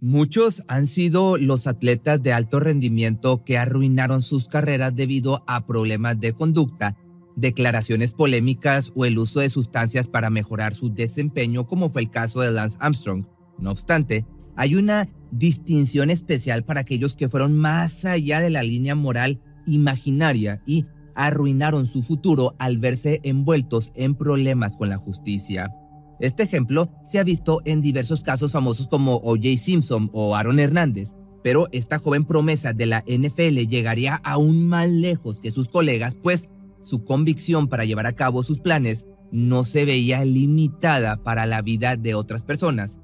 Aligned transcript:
Muchos 0.00 0.62
han 0.68 0.86
sido 0.86 1.38
los 1.38 1.66
atletas 1.66 2.22
de 2.22 2.32
alto 2.32 2.60
rendimiento 2.60 3.42
que 3.44 3.56
arruinaron 3.56 4.22
sus 4.22 4.48
carreras 4.48 4.94
debido 4.94 5.42
a 5.46 5.66
problemas 5.66 6.20
de 6.20 6.34
conducta, 6.34 6.96
declaraciones 7.36 8.12
polémicas 8.12 8.92
o 8.94 9.06
el 9.06 9.18
uso 9.18 9.40
de 9.40 9.50
sustancias 9.50 10.08
para 10.08 10.30
mejorar 10.30 10.74
su 10.74 10.92
desempeño, 10.92 11.66
como 11.66 11.90
fue 11.90 12.02
el 12.02 12.10
caso 12.10 12.40
de 12.40 12.52
Lance 12.52 12.76
Armstrong. 12.80 13.26
No 13.58 13.70
obstante, 13.70 14.26
hay 14.56 14.76
una 14.76 15.08
distinción 15.30 16.10
especial 16.10 16.64
para 16.64 16.80
aquellos 16.80 17.14
que 17.14 17.28
fueron 17.28 17.56
más 17.56 18.04
allá 18.04 18.40
de 18.40 18.50
la 18.50 18.62
línea 18.62 18.94
moral 18.94 19.40
imaginaria 19.66 20.60
y 20.66 20.86
arruinaron 21.14 21.86
su 21.86 22.02
futuro 22.02 22.54
al 22.58 22.78
verse 22.78 23.20
envueltos 23.22 23.92
en 23.94 24.14
problemas 24.14 24.76
con 24.76 24.88
la 24.88 24.98
justicia. 24.98 25.72
Este 26.20 26.42
ejemplo 26.42 26.90
se 27.06 27.18
ha 27.18 27.24
visto 27.24 27.60
en 27.64 27.82
diversos 27.82 28.22
casos 28.22 28.52
famosos 28.52 28.86
como 28.86 29.16
O.J. 29.16 29.56
Simpson 29.56 30.10
o 30.12 30.36
Aaron 30.36 30.58
Hernández, 30.58 31.14
pero 31.42 31.68
esta 31.72 31.98
joven 31.98 32.24
promesa 32.24 32.72
de 32.72 32.86
la 32.86 33.04
NFL 33.06 33.66
llegaría 33.68 34.16
aún 34.24 34.68
más 34.68 34.88
lejos 34.88 35.40
que 35.40 35.50
sus 35.50 35.68
colegas, 35.68 36.14
pues 36.14 36.48
su 36.82 37.04
convicción 37.04 37.68
para 37.68 37.84
llevar 37.84 38.06
a 38.06 38.14
cabo 38.14 38.42
sus 38.42 38.60
planes 38.60 39.04
no 39.32 39.64
se 39.64 39.84
veía 39.84 40.24
limitada 40.24 41.22
para 41.22 41.46
la 41.46 41.60
vida 41.60 41.96
de 41.96 42.14
otras 42.14 42.42
personas, 42.42 42.98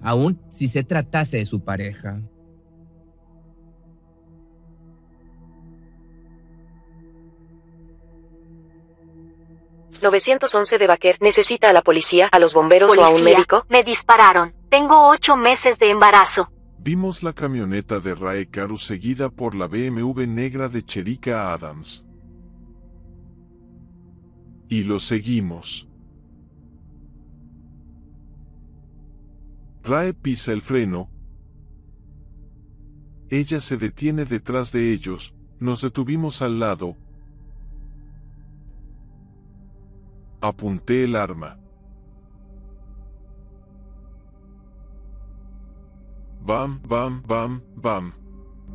aun 0.00 0.40
si 0.50 0.68
se 0.68 0.82
tratase 0.82 1.38
de 1.38 1.46
su 1.46 1.60
pareja. 1.60 2.22
¿911 10.00 10.78
de 10.78 10.86
Baker 10.86 11.16
necesita 11.20 11.70
a 11.70 11.72
la 11.72 11.82
policía, 11.82 12.28
a 12.28 12.38
los 12.38 12.54
bomberos 12.54 12.96
o 12.96 13.04
a 13.04 13.10
un 13.10 13.22
médico? 13.22 13.66
Me 13.68 13.82
dispararon. 13.82 14.54
Tengo 14.68 15.08
ocho 15.08 15.36
meses 15.36 15.78
de 15.78 15.90
embarazo. 15.90 16.50
Vimos 16.78 17.22
la 17.22 17.32
camioneta 17.32 17.98
de 18.00 18.14
Rae 18.14 18.50
Caru 18.50 18.76
seguida 18.76 19.30
por 19.30 19.54
la 19.54 19.66
BMW 19.66 20.26
negra 20.26 20.68
de 20.68 20.84
Cherika 20.84 21.52
Adams. 21.52 22.04
Y 24.68 24.82
lo 24.82 25.00
seguimos. 25.00 25.88
Rae 29.82 30.14
pisa 30.14 30.52
el 30.52 30.62
freno. 30.62 31.10
Ella 33.30 33.60
se 33.60 33.76
detiene 33.76 34.24
detrás 34.24 34.72
de 34.72 34.92
ellos, 34.92 35.34
nos 35.58 35.82
detuvimos 35.82 36.42
al 36.42 36.58
lado. 36.58 36.96
Apunté 40.44 41.04
el 41.04 41.16
arma. 41.16 41.58
Bam, 46.44 46.82
bam, 46.86 47.22
bam, 47.26 47.62
bam. 47.76 48.12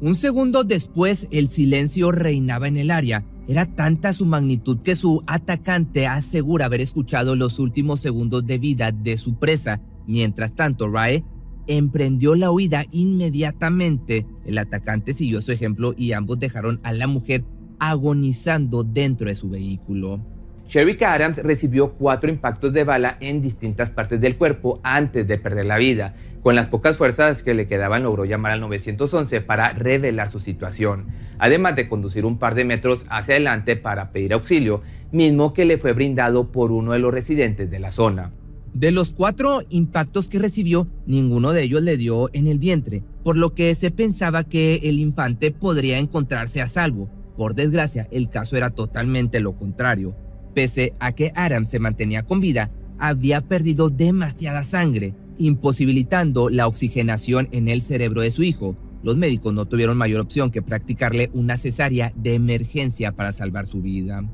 Un 0.02 0.16
segundo 0.16 0.64
después, 0.64 1.28
el 1.30 1.50
silencio 1.50 2.12
reinaba 2.12 2.68
en 2.68 2.78
el 2.78 2.90
área. 2.90 3.24
Era 3.48 3.68
tanta 3.68 4.14
su 4.14 4.26
magnitud 4.26 4.82
que 4.82 4.96
su 4.96 5.22
atacante 5.28 6.08
asegura 6.08 6.66
haber 6.66 6.82
escuchado 6.82 7.36
los 7.36 7.60
últimos 7.60 8.02
segundos 8.02 8.48
de 8.48 8.58
vida 8.58 8.92
de 8.92 9.20
su 9.20 9.38
presa. 9.38 9.80
Mientras 10.08 10.56
tanto, 10.56 10.90
Rae 10.90 11.24
emprendió 11.68 12.34
la 12.34 12.50
huida 12.50 12.88
inmediatamente. 12.90 14.26
El 14.44 14.58
atacante 14.58 15.14
siguió 15.14 15.40
su 15.40 15.52
ejemplo 15.52 15.94
y 15.96 16.14
ambos 16.14 16.40
dejaron 16.40 16.80
a 16.82 16.94
la 16.94 17.06
mujer 17.06 17.46
agonizando 17.78 18.84
dentro 18.84 19.28
de 19.28 19.36
su 19.36 19.52
vehículo. 19.52 20.39
Sherika 20.70 21.14
Adams 21.14 21.40
recibió 21.40 21.94
cuatro 21.94 22.30
impactos 22.30 22.72
de 22.74 22.84
bala 22.84 23.18
en 23.22 23.42
distintas 23.42 23.90
partes 23.90 24.22
del 24.22 24.38
cuerpo 24.38 24.80
antes 24.84 25.28
de 25.28 25.40
perder 25.40 25.66
la 25.66 25.80
vida. 25.80 26.14
Con 26.44 26.54
las 26.54 26.68
pocas 26.68 26.96
fuerzas 26.96 27.42
que 27.42 27.56
le 27.56 27.66
quedaban 27.66 28.04
logró 28.04 28.24
llamar 28.24 28.52
al 28.52 28.62
911 28.62 29.42
para 29.42 29.74
revelar 29.74 30.30
su 30.30 30.40
situación, 30.40 31.08
además 31.40 31.76
de 31.76 31.90
conducir 31.90 32.24
un 32.24 32.38
par 32.38 32.54
de 32.54 32.66
metros 32.66 33.08
hacia 33.10 33.34
adelante 33.34 33.78
para 33.78 34.12
pedir 34.12 34.32
auxilio, 34.32 34.84
mismo 35.12 35.54
que 35.54 35.66
le 35.66 35.80
fue 35.80 35.94
brindado 35.94 36.52
por 36.52 36.72
uno 36.72 36.92
de 36.92 37.00
los 37.00 37.12
residentes 37.12 37.72
de 37.72 37.80
la 37.80 37.90
zona. 37.90 38.32
De 38.72 38.92
los 38.92 39.12
cuatro 39.12 39.64
impactos 39.70 40.30
que 40.30 40.38
recibió, 40.38 40.88
ninguno 41.08 41.52
de 41.52 41.64
ellos 41.64 41.82
le 41.82 41.98
dio 41.98 42.30
en 42.32 42.46
el 42.46 42.60
vientre, 42.60 43.02
por 43.24 43.38
lo 43.38 43.56
que 43.56 43.74
se 43.74 43.90
pensaba 43.90 44.44
que 44.44 44.76
el 44.84 45.00
infante 45.00 45.50
podría 45.50 45.98
encontrarse 45.98 46.62
a 46.62 46.68
salvo. 46.68 47.10
Por 47.36 47.56
desgracia, 47.56 48.08
el 48.12 48.30
caso 48.30 48.56
era 48.56 48.70
totalmente 48.70 49.40
lo 49.40 49.54
contrario. 49.54 50.16
Pese 50.60 50.94
a 51.00 51.14
que 51.14 51.32
Adams 51.36 51.70
se 51.70 51.80
mantenía 51.80 52.24
con 52.24 52.42
vida, 52.42 52.70
había 52.98 53.40
perdido 53.40 53.90
demasiada 53.90 54.66
sangre, 54.66 55.16
imposibilitando 55.38 56.50
la 56.50 56.68
oxigenación 56.68 57.48
en 57.54 57.70
el 57.70 57.82
cerebro 57.82 58.20
de 58.20 58.30
su 58.30 58.44
hijo. 58.44 58.76
Los 59.02 59.16
médicos 59.16 59.54
no 59.54 59.70
tuvieron 59.70 59.96
mayor 59.96 60.20
opción 60.20 60.52
que 60.52 60.62
practicarle 60.62 61.30
una 61.34 61.56
cesárea 61.56 62.12
de 62.18 62.34
emergencia 62.34 63.14
para 63.14 63.32
salvar 63.32 63.68
su 63.68 63.82
vida. 63.82 64.30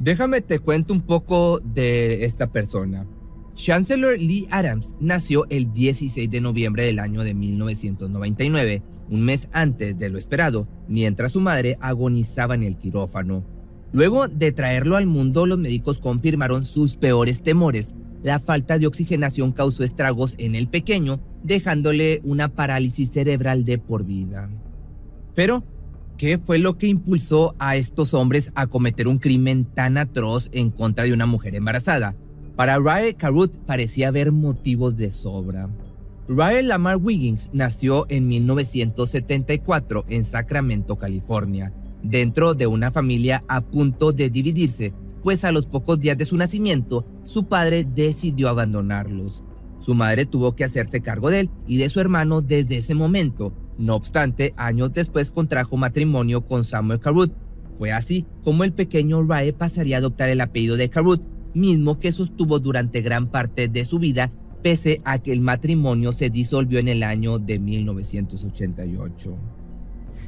Déjame 0.00 0.40
te 0.40 0.58
cuento 0.58 0.92
un 0.92 1.02
poco 1.02 1.60
de 1.60 2.24
esta 2.24 2.50
persona. 2.50 3.06
Chancellor 3.54 4.18
Lee 4.18 4.48
Adams 4.50 4.96
nació 4.98 5.46
el 5.48 5.72
16 5.72 6.28
de 6.28 6.40
noviembre 6.40 6.82
del 6.82 6.98
año 6.98 7.22
de 7.22 7.34
1999, 7.34 8.82
un 9.10 9.22
mes 9.22 9.48
antes 9.52 9.96
de 9.96 10.10
lo 10.10 10.18
esperado, 10.18 10.66
mientras 10.88 11.30
su 11.30 11.40
madre 11.40 11.78
agonizaba 11.80 12.56
en 12.56 12.64
el 12.64 12.76
quirófano. 12.76 13.55
Luego 13.92 14.28
de 14.28 14.52
traerlo 14.52 14.96
al 14.96 15.06
mundo, 15.06 15.46
los 15.46 15.58
médicos 15.58 15.98
confirmaron 15.98 16.64
sus 16.64 16.96
peores 16.96 17.42
temores. 17.42 17.94
La 18.22 18.38
falta 18.38 18.78
de 18.78 18.86
oxigenación 18.86 19.52
causó 19.52 19.84
estragos 19.84 20.34
en 20.38 20.54
el 20.54 20.68
pequeño, 20.68 21.20
dejándole 21.44 22.20
una 22.24 22.48
parálisis 22.48 23.10
cerebral 23.10 23.64
de 23.64 23.78
por 23.78 24.04
vida. 24.04 24.50
Pero, 25.34 25.64
¿qué 26.16 26.38
fue 26.38 26.58
lo 26.58 26.76
que 26.76 26.88
impulsó 26.88 27.54
a 27.58 27.76
estos 27.76 28.14
hombres 28.14 28.50
a 28.54 28.66
cometer 28.66 29.06
un 29.06 29.18
crimen 29.18 29.64
tan 29.64 29.96
atroz 29.98 30.48
en 30.52 30.70
contra 30.70 31.04
de 31.04 31.12
una 31.12 31.26
mujer 31.26 31.54
embarazada? 31.54 32.16
Para 32.56 32.78
Rae 32.78 33.14
Carruth 33.14 33.54
parecía 33.66 34.08
haber 34.08 34.32
motivos 34.32 34.96
de 34.96 35.12
sobra. 35.12 35.68
Rae 36.28 36.62
Lamar 36.62 36.96
Wiggins 36.96 37.50
nació 37.52 38.06
en 38.08 38.26
1974 38.26 40.06
en 40.08 40.24
Sacramento, 40.24 40.96
California, 40.96 41.72
dentro 42.10 42.54
de 42.54 42.66
una 42.66 42.90
familia 42.90 43.44
a 43.48 43.60
punto 43.60 44.12
de 44.12 44.30
dividirse, 44.30 44.94
pues 45.22 45.44
a 45.44 45.52
los 45.52 45.66
pocos 45.66 45.98
días 46.00 46.16
de 46.16 46.24
su 46.24 46.36
nacimiento, 46.36 47.04
su 47.24 47.46
padre 47.46 47.84
decidió 47.84 48.48
abandonarlos. 48.48 49.42
Su 49.80 49.94
madre 49.94 50.26
tuvo 50.26 50.54
que 50.54 50.64
hacerse 50.64 51.00
cargo 51.00 51.30
de 51.30 51.40
él 51.40 51.50
y 51.66 51.78
de 51.78 51.88
su 51.88 52.00
hermano 52.00 52.42
desde 52.42 52.78
ese 52.78 52.94
momento. 52.94 53.52
No 53.78 53.94
obstante, 53.94 54.54
años 54.56 54.92
después 54.92 55.30
contrajo 55.30 55.76
matrimonio 55.76 56.46
con 56.46 56.64
Samuel 56.64 57.00
Carruth. 57.00 57.32
Fue 57.76 57.92
así 57.92 58.24
como 58.42 58.64
el 58.64 58.72
pequeño 58.72 59.22
Rae 59.22 59.52
pasaría 59.52 59.96
a 59.96 59.98
adoptar 59.98 60.28
el 60.28 60.40
apellido 60.40 60.76
de 60.76 60.88
Carruth, 60.88 61.22
mismo 61.54 61.98
que 61.98 62.12
sostuvo 62.12 62.58
durante 62.58 63.02
gran 63.02 63.28
parte 63.28 63.68
de 63.68 63.84
su 63.84 63.98
vida, 63.98 64.32
pese 64.62 65.02
a 65.04 65.18
que 65.18 65.32
el 65.32 65.40
matrimonio 65.40 66.12
se 66.12 66.30
disolvió 66.30 66.78
en 66.78 66.88
el 66.88 67.02
año 67.02 67.38
de 67.38 67.58
1988. 67.58 69.55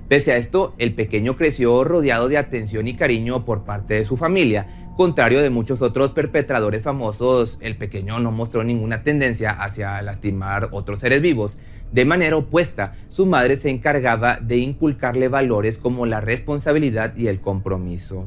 Pese 0.08 0.32
a 0.32 0.38
esto, 0.38 0.74
el 0.78 0.94
pequeño 0.94 1.36
creció 1.36 1.84
rodeado 1.84 2.28
de 2.28 2.38
atención 2.38 2.88
y 2.88 2.94
cariño 2.94 3.44
por 3.44 3.64
parte 3.64 3.94
de 3.94 4.06
su 4.06 4.16
familia. 4.16 4.88
Contrario 4.96 5.42
de 5.42 5.50
muchos 5.50 5.82
otros 5.82 6.12
perpetradores 6.12 6.82
famosos, 6.82 7.58
el 7.60 7.76
pequeño 7.76 8.18
no 8.18 8.32
mostró 8.32 8.64
ninguna 8.64 9.02
tendencia 9.02 9.50
hacia 9.50 10.00
lastimar 10.00 10.70
otros 10.72 11.00
seres 11.00 11.20
vivos. 11.20 11.58
De 11.92 12.06
manera 12.06 12.36
opuesta, 12.36 12.94
su 13.10 13.26
madre 13.26 13.56
se 13.56 13.68
encargaba 13.68 14.38
de 14.38 14.56
inculcarle 14.56 15.28
valores 15.28 15.76
como 15.76 16.06
la 16.06 16.20
responsabilidad 16.20 17.14
y 17.14 17.26
el 17.26 17.40
compromiso. 17.42 18.26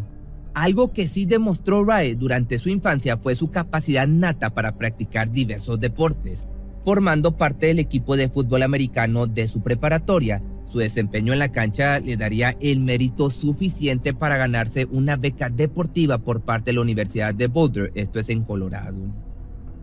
Algo 0.54 0.94
que 0.94 1.08
sí 1.08 1.26
demostró 1.26 1.84
Rae 1.84 2.16
durante 2.16 2.60
su 2.60 2.70
infancia 2.70 3.18
fue 3.18 3.36
su 3.36 3.50
capacidad 3.50 4.08
nata 4.08 4.52
para 4.52 4.78
practicar 4.78 5.32
diversos 5.32 5.80
deportes, 5.80 6.46
formando 6.84 7.38
parte 7.38 7.68
del 7.68 7.80
equipo 7.80 8.18
de 8.18 8.30
fútbol 8.30 8.64
americano 8.64 9.28
de 9.28 9.48
su 9.48 9.64
preparatoria. 9.64 10.44
Su 10.72 10.80
desempeño 10.80 11.34
en 11.34 11.40
la 11.40 11.52
cancha 11.52 12.00
le 12.00 12.16
daría 12.16 12.56
el 12.62 12.80
mérito 12.80 13.30
suficiente 13.30 14.14
para 14.14 14.38
ganarse 14.38 14.86
una 14.86 15.18
beca 15.18 15.50
deportiva 15.50 16.20
por 16.20 16.42
parte 16.42 16.72
de 16.72 16.76
la 16.76 16.82
Universidad 16.82 17.36
de 17.36 17.48
Boulder, 17.48 17.92
esto 17.94 18.20
es 18.20 18.30
en 18.30 18.44
Colorado. 18.44 18.98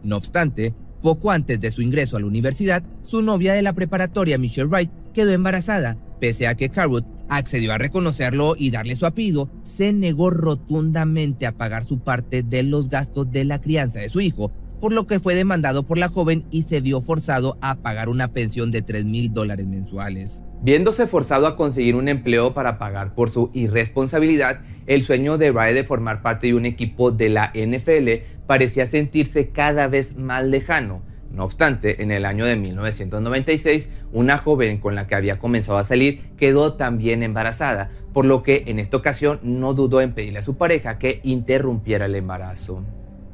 No 0.02 0.17
obstante, 0.17 0.75
Poco 1.02 1.31
antes 1.31 1.61
de 1.61 1.70
su 1.70 1.81
ingreso 1.81 2.17
a 2.17 2.20
la 2.20 2.26
universidad, 2.26 2.82
su 3.02 3.23
novia 3.23 3.52
de 3.52 3.62
la 3.62 3.73
preparatoria, 3.73 4.37
Michelle 4.37 4.67
Wright, 4.67 4.90
quedó 5.14 5.31
embarazada. 5.31 5.96
Pese 6.19 6.49
a 6.49 6.56
que 6.56 6.70
Carwood 6.70 7.05
accedió 7.29 7.73
a 7.73 7.79
reconocerlo 7.79 8.56
y 8.58 8.70
darle 8.70 8.96
su 8.96 9.06
apellido, 9.06 9.49
se 9.64 9.93
negó 9.93 10.31
rotundamente 10.31 11.46
a 11.46 11.56
pagar 11.56 11.85
su 11.85 12.00
parte 12.00 12.43
de 12.43 12.64
los 12.64 12.88
gastos 12.88 13.31
de 13.31 13.44
la 13.44 13.61
crianza 13.61 14.00
de 14.00 14.08
su 14.08 14.20
hijo, 14.20 14.50
por 14.81 14.93
lo 14.93 15.06
que 15.06 15.20
fue 15.20 15.37
demandado 15.37 15.85
por 15.85 15.99
la 15.99 16.08
joven 16.08 16.46
y 16.50 16.62
se 16.62 16.81
vio 16.81 17.00
forzado 17.00 17.58
a 17.61 17.76
pagar 17.76 18.08
una 18.08 18.32
pensión 18.32 18.73
de 18.73 18.82
3 18.82 19.05
mil 19.05 19.32
dólares 19.32 19.69
mensuales. 19.69 20.40
Viéndose 20.60 21.06
forzado 21.06 21.46
a 21.46 21.56
conseguir 21.56 21.94
un 21.94 22.08
empleo 22.08 22.52
para 22.52 22.78
pagar 22.78 23.14
por 23.14 23.31
su 23.31 23.50
irresponsabilidad, 23.55 24.60
el 24.88 25.02
sueño 25.02 25.38
de 25.38 25.52
Ray 25.52 25.72
de 25.72 25.84
formar 25.84 26.20
parte 26.20 26.49
de 26.49 26.55
un 26.55 26.66
equipo 26.66 27.12
de 27.12 27.28
la 27.28 27.52
NFL 27.55 28.25
parecía 28.46 28.87
sentirse 28.87 29.50
cada 29.50 29.87
vez 29.87 30.16
más 30.16 30.44
lejano. 30.44 31.02
No 31.31 31.44
obstante, 31.44 32.02
en 32.02 32.10
el 32.10 32.25
año 32.25 32.44
de 32.44 32.56
1996, 32.56 33.88
una 34.12 34.38
joven 34.38 34.78
con 34.78 34.96
la 34.96 35.06
que 35.06 35.14
había 35.14 35.38
comenzado 35.38 35.78
a 35.78 35.84
salir 35.84 36.22
quedó 36.37 36.75
también 36.75 37.22
embarazada, 37.22 37.93
por 38.12 38.25
lo 38.25 38.43
que 38.43 38.64
en 38.66 38.81
esta 38.81 38.96
ocasión 38.96 39.38
no 39.44 39.75
dudó 39.75 40.00
en 40.00 40.12
pedirle 40.12 40.40
a 40.40 40.43
su 40.43 40.56
pareja 40.56 40.99
que 40.99 41.20
interrumpiera 41.22 42.06
el 42.06 42.16
embarazo. 42.16 42.82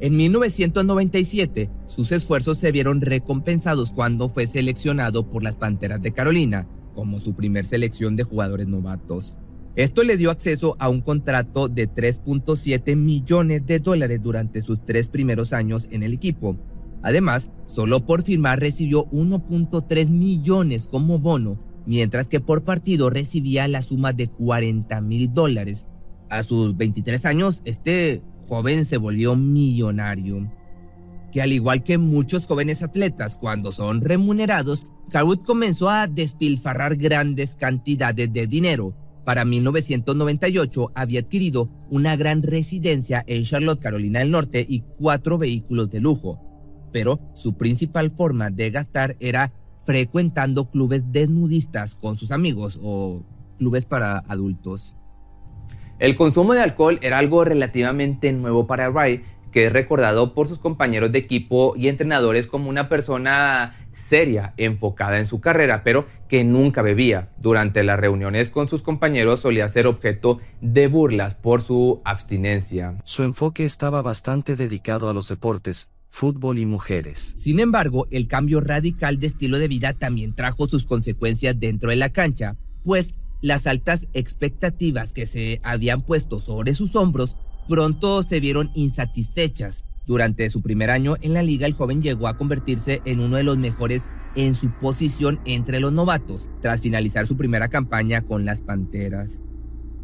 En 0.01 0.17
1997, 0.17 1.71
sus 1.87 2.13
esfuerzos 2.13 2.59
se 2.59 2.73
vieron 2.73 3.01
recompensados 3.01 3.93
cuando 3.93 4.29
fue 4.29 4.47
seleccionado 4.47 5.31
por 5.31 5.43
las 5.43 5.57
Panteras 5.57 6.03
de 6.03 6.13
Carolina 6.13 6.67
como 6.95 7.21
su 7.21 7.35
primer 7.35 7.67
selección 7.67 8.17
de 8.17 8.25
jugadores 8.25 8.67
novatos. 8.67 9.37
Esto 9.77 10.05
le 10.05 10.17
dio 10.17 10.31
acceso 10.31 10.77
a 10.79 10.89
un 10.89 11.01
contrato 11.01 11.69
de 11.69 11.91
3.7 11.91 12.95
millones 12.95 13.67
de 13.67 13.81
dólares 13.81 14.23
durante 14.23 14.63
sus 14.63 14.85
tres 14.85 15.09
primeros 15.09 15.53
años 15.53 15.89
en 15.91 16.05
el 16.05 16.13
equipo. 16.13 16.57
Además, 17.03 17.51
solo 17.67 18.07
por 18.07 18.23
firmar 18.23 18.61
recibió 18.61 19.07
1.3 19.11 20.11
millones 20.11 20.87
como 20.87 21.19
bono, 21.19 21.59
mientras 21.87 22.29
que 22.29 22.41
por 22.41 22.63
partido 22.63 23.11
recibía 23.11 23.67
la 23.67 23.83
suma 23.83 24.13
de 24.13 24.29
40 24.29 25.01
mil 25.01 25.35
dólares. 25.35 25.87
A 26.31 26.45
sus 26.45 26.77
23 26.77 27.25
años, 27.27 27.61
este 27.65 28.23
joven 28.49 28.87
se 28.87 28.97
volvió 28.97 29.35
millonario. 29.37 30.51
Que 31.35 31.43
al 31.43 31.53
igual 31.53 31.83
que 31.83 31.99
muchos 31.99 32.47
jóvenes 32.47 32.85
atletas 32.85 33.37
cuando 33.37 33.73
son 33.73 34.03
remunerados, 34.03 34.87
Carwood 35.11 35.41
comenzó 35.41 35.91
a 35.91 36.07
despilfarrar 36.07 36.95
grandes 36.95 37.57
cantidades 37.57 38.33
de 38.33 38.47
dinero. 38.47 38.95
Para 39.25 39.45
1998 39.45 40.93
había 40.95 41.23
adquirido 41.23 41.69
una 41.91 42.15
gran 42.15 42.45
residencia 42.45 43.25
en 43.27 43.43
Charlotte, 43.43 43.81
Carolina 43.81 44.21
del 44.21 44.31
Norte 44.31 44.65
y 44.67 44.85
cuatro 44.97 45.37
vehículos 45.37 45.91
de 45.91 45.99
lujo. 45.99 46.39
Pero 46.93 47.19
su 47.35 47.57
principal 47.57 48.13
forma 48.13 48.51
de 48.51 48.71
gastar 48.71 49.17
era 49.19 49.53
frecuentando 49.85 50.71
clubes 50.71 51.03
desnudistas 51.11 51.97
con 51.97 52.17
sus 52.17 52.31
amigos 52.31 52.79
o 52.81 53.25
clubes 53.59 53.85
para 53.85 54.19
adultos. 54.29 54.95
El 55.99 56.17
consumo 56.17 56.55
de 56.55 56.61
alcohol 56.61 56.99
era 57.03 57.19
algo 57.19 57.45
relativamente 57.45 58.33
nuevo 58.33 58.67
para 58.67 58.91
Ray, 58.91 59.23
que 59.55 59.67
es 59.67 59.73
recordado 59.73 60.35
por 60.35 60.49
sus 60.49 60.59
compañeros 60.59 61.13
de 61.13 61.21
equipo 61.21 61.75
y 61.77 61.87
entrenadores 61.87 62.49
como 62.49 62.69
una 62.69 62.89
persona 62.89 63.87
seria, 63.93 64.53
enfocada 64.57 65.21
en 65.21 65.29
su 65.29 65.41
carrera, 65.41 65.85
pero 65.85 66.07
que 66.29 66.43
nunca 66.43 66.83
bebía. 66.83 67.31
Durante 67.41 67.85
las 67.85 68.01
reuniones 68.01 68.51
con 68.51 68.69
sus 68.69 68.83
compañeros 68.83 69.39
solía 69.39 69.69
ser 69.69 69.87
objeto 69.87 70.41
de 70.61 70.89
burlas 70.89 71.37
por 71.37 71.63
su 71.63 72.03
abstinencia. 72.05 73.01
Su 73.05 73.23
enfoque 73.23 73.65
estaba 73.65 74.03
bastante 74.03 74.57
dedicado 74.57 75.09
a 75.09 75.15
los 75.15 75.29
deportes, 75.29 75.89
fútbol 76.11 76.59
y 76.59 76.67
mujeres. 76.67 77.35
Sin 77.37 77.61
embargo, 77.61 78.09
el 78.11 78.27
cambio 78.27 78.61
radical 78.61 79.21
de 79.21 79.29
estilo 79.29 79.61
de 79.61 79.69
vida 79.69 79.93
también 79.93 80.35
trajo 80.35 80.67
sus 80.67 80.85
consecuencias 80.85 81.61
dentro 81.61 81.91
de 81.91 81.97
la 81.97 82.09
cancha, 82.09 82.57
pues 82.83 83.19
las 83.41 83.69
altas 83.69 84.09
expectativas 84.15 85.13
que 85.13 85.27
se 85.27 85.61
habían 85.63 86.01
puesto 86.01 86.41
sobre 86.41 86.75
sus 86.75 86.97
hombros 86.97 87.37
pronto 87.69 88.23
se 88.23 88.41
vieron 88.41 88.71
insatisfechas. 88.75 89.85
Durante 90.07 90.49
su 90.51 90.61
primer 90.61 90.91
año 90.91 91.17
en 91.23 91.33
la 91.33 91.43
liga, 91.43 91.67
el 91.67 91.73
joven 91.73 92.03
llegó 92.03 92.29
a 92.29 92.37
convertirse 92.37 93.01
en 93.05 93.21
uno 93.21 93.37
de 93.37 93.45
los 93.45 93.57
mejores 93.57 94.05
en 94.37 94.55
su 94.55 94.71
posición 94.73 95.41
entre 95.45 95.81
los 95.81 95.93
novatos, 95.93 96.49
tras 96.61 96.81
finalizar 96.81 97.27
su 97.27 97.37
primera 97.37 97.69
campaña 97.69 98.23
con 98.23 98.45
las 98.45 98.61
Panteras. 98.61 99.41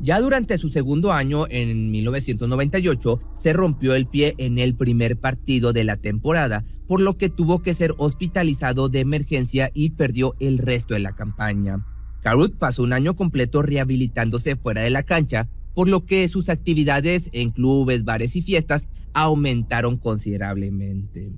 Ya 0.03 0.19
durante 0.19 0.57
su 0.57 0.71
segundo 0.71 1.13
año, 1.13 1.45
en 1.51 1.91
1998, 1.91 3.21
se 3.37 3.53
rompió 3.53 3.95
el 3.95 4.07
pie 4.07 4.35
en 4.39 4.57
el 4.57 4.75
primer 4.75 5.19
partido 5.19 5.75
de 5.75 5.85
la 5.85 5.97
temporada, 5.97 6.65
por 6.87 7.03
lo 7.03 7.19
que 7.19 7.29
tuvo 7.29 7.61
que 7.61 7.75
ser 7.75 7.95
hospitalizado 7.99 8.89
de 8.89 9.01
emergencia 9.01 9.71
y 9.75 9.91
perdió 9.91 10.35
el 10.41 10.57
resto 10.57 10.95
de 10.95 11.01
la 11.01 11.15
campaña. 11.15 11.85
Carut 12.23 12.57
pasó 12.57 12.83
un 12.83 12.95
año 12.95 13.15
completo 13.15 13.61
rehabilitándose 13.61 14.57
fuera 14.57 14.81
de 14.81 14.91
la 14.91 15.03
cancha, 15.03 15.49
por 15.75 15.89
lo 15.89 16.05
que 16.05 16.27
sus 16.29 16.49
actividades 16.49 17.31
en 17.33 17.51
clubes, 17.51 18.05
bares 18.05 18.37
y 18.37 18.43
fiestas 18.43 18.87
aumentaron 19.13 19.97
considerablemente. 19.97 21.33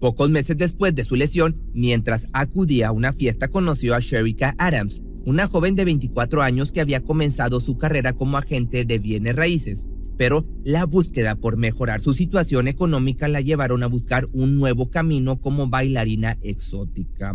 Pocos 0.00 0.30
meses 0.30 0.56
después 0.56 0.94
de 0.94 1.04
su 1.04 1.16
lesión, 1.16 1.60
mientras 1.74 2.28
acudía 2.32 2.88
a 2.88 2.92
una 2.92 3.12
fiesta, 3.12 3.48
conoció 3.48 3.94
a 3.94 4.00
Sherika 4.00 4.54
Adams, 4.58 5.02
una 5.24 5.48
joven 5.48 5.74
de 5.74 5.84
24 5.84 6.42
años 6.42 6.70
que 6.70 6.80
había 6.80 7.02
comenzado 7.02 7.60
su 7.60 7.78
carrera 7.78 8.12
como 8.12 8.38
agente 8.38 8.84
de 8.84 8.98
bienes 8.98 9.34
raíces. 9.34 9.84
Pero 10.16 10.46
la 10.64 10.84
búsqueda 10.86 11.36
por 11.36 11.56
mejorar 11.56 12.00
su 12.00 12.14
situación 12.14 12.68
económica 12.68 13.28
la 13.28 13.40
llevaron 13.40 13.82
a 13.82 13.88
buscar 13.88 14.26
un 14.32 14.56
nuevo 14.56 14.90
camino 14.90 15.40
como 15.40 15.68
bailarina 15.68 16.38
exótica. 16.42 17.34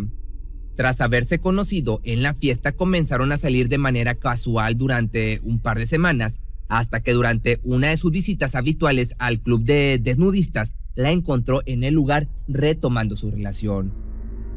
Tras 0.76 1.00
haberse 1.00 1.38
conocido 1.38 2.00
en 2.02 2.22
la 2.22 2.34
fiesta, 2.34 2.72
comenzaron 2.72 3.30
a 3.30 3.38
salir 3.38 3.68
de 3.68 3.78
manera 3.78 4.14
casual 4.16 4.76
durante 4.76 5.40
un 5.44 5.60
par 5.60 5.78
de 5.78 5.86
semanas, 5.86 6.40
hasta 6.68 7.00
que 7.00 7.12
durante 7.12 7.60
una 7.62 7.88
de 7.88 7.96
sus 7.96 8.10
visitas 8.10 8.54
habituales 8.56 9.14
al 9.18 9.40
club 9.40 9.62
de 9.62 10.00
desnudistas, 10.02 10.74
la 10.96 11.12
encontró 11.12 11.62
en 11.66 11.84
el 11.84 11.94
lugar 11.94 12.28
retomando 12.48 13.14
su 13.14 13.30
relación. 13.30 13.92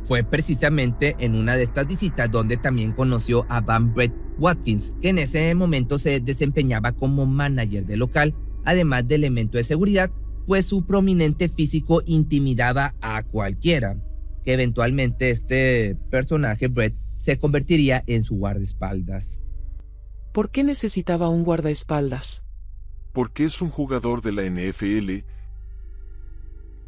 Fue 0.06 0.24
precisamente 0.24 1.16
en 1.20 1.36
una 1.36 1.56
de 1.56 1.64
estas 1.64 1.86
visitas 1.86 2.32
donde 2.32 2.58
también 2.58 2.94
conoció 2.94 3.46
a 3.50 3.62
Van 3.62 3.94
Brett 3.94 4.14
Watkins, 4.40 4.96
que 5.02 5.10
en 5.10 5.20
ese 5.20 5.54
momento 5.54 6.00
se 6.00 6.20
desempeñaba 6.20 6.94
como 6.94 7.26
manager 7.26 7.86
del 7.86 8.00
local, 8.00 8.34
además 8.66 9.08
de 9.08 9.16
elemento 9.16 9.58
de 9.58 9.64
seguridad, 9.64 10.10
pues 10.48 10.66
su 10.66 10.86
prominente 10.86 11.50
físico 11.50 12.02
intimidaba 12.06 12.96
a 13.02 13.22
cualquiera 13.24 13.98
eventualmente 14.54 15.30
este 15.30 15.96
personaje, 16.10 16.68
Brett, 16.68 16.98
se 17.18 17.38
convertiría 17.38 18.04
en 18.08 18.24
su 18.24 18.38
guardaespaldas. 18.38 19.42
¿Por 20.34 20.52
qué 20.52 20.64
necesitaba 20.64 21.30
un 21.30 21.44
guardaespaldas? 21.44 22.46
Porque 23.14 23.44
es 23.44 23.62
un 23.62 23.70
jugador 23.70 24.22
de 24.22 24.32
la 24.32 24.44
NFL 24.44 25.26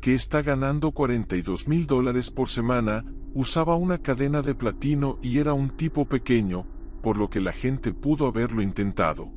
que 0.02 0.14
está 0.14 0.42
ganando 0.42 0.92
42 0.92 1.68
mil 1.68 1.86
dólares 1.86 2.32
por 2.32 2.48
semana, 2.48 3.04
usaba 3.34 3.76
una 3.76 3.98
cadena 3.98 4.42
de 4.42 4.56
platino 4.56 5.20
y 5.22 5.40
era 5.40 5.54
un 5.54 5.76
tipo 5.76 6.06
pequeño, 6.06 6.66
por 7.04 7.18
lo 7.18 7.30
que 7.30 7.42
la 7.42 7.52
gente 7.52 7.94
pudo 7.94 8.28
haberlo 8.28 8.62
intentado. 8.62 9.30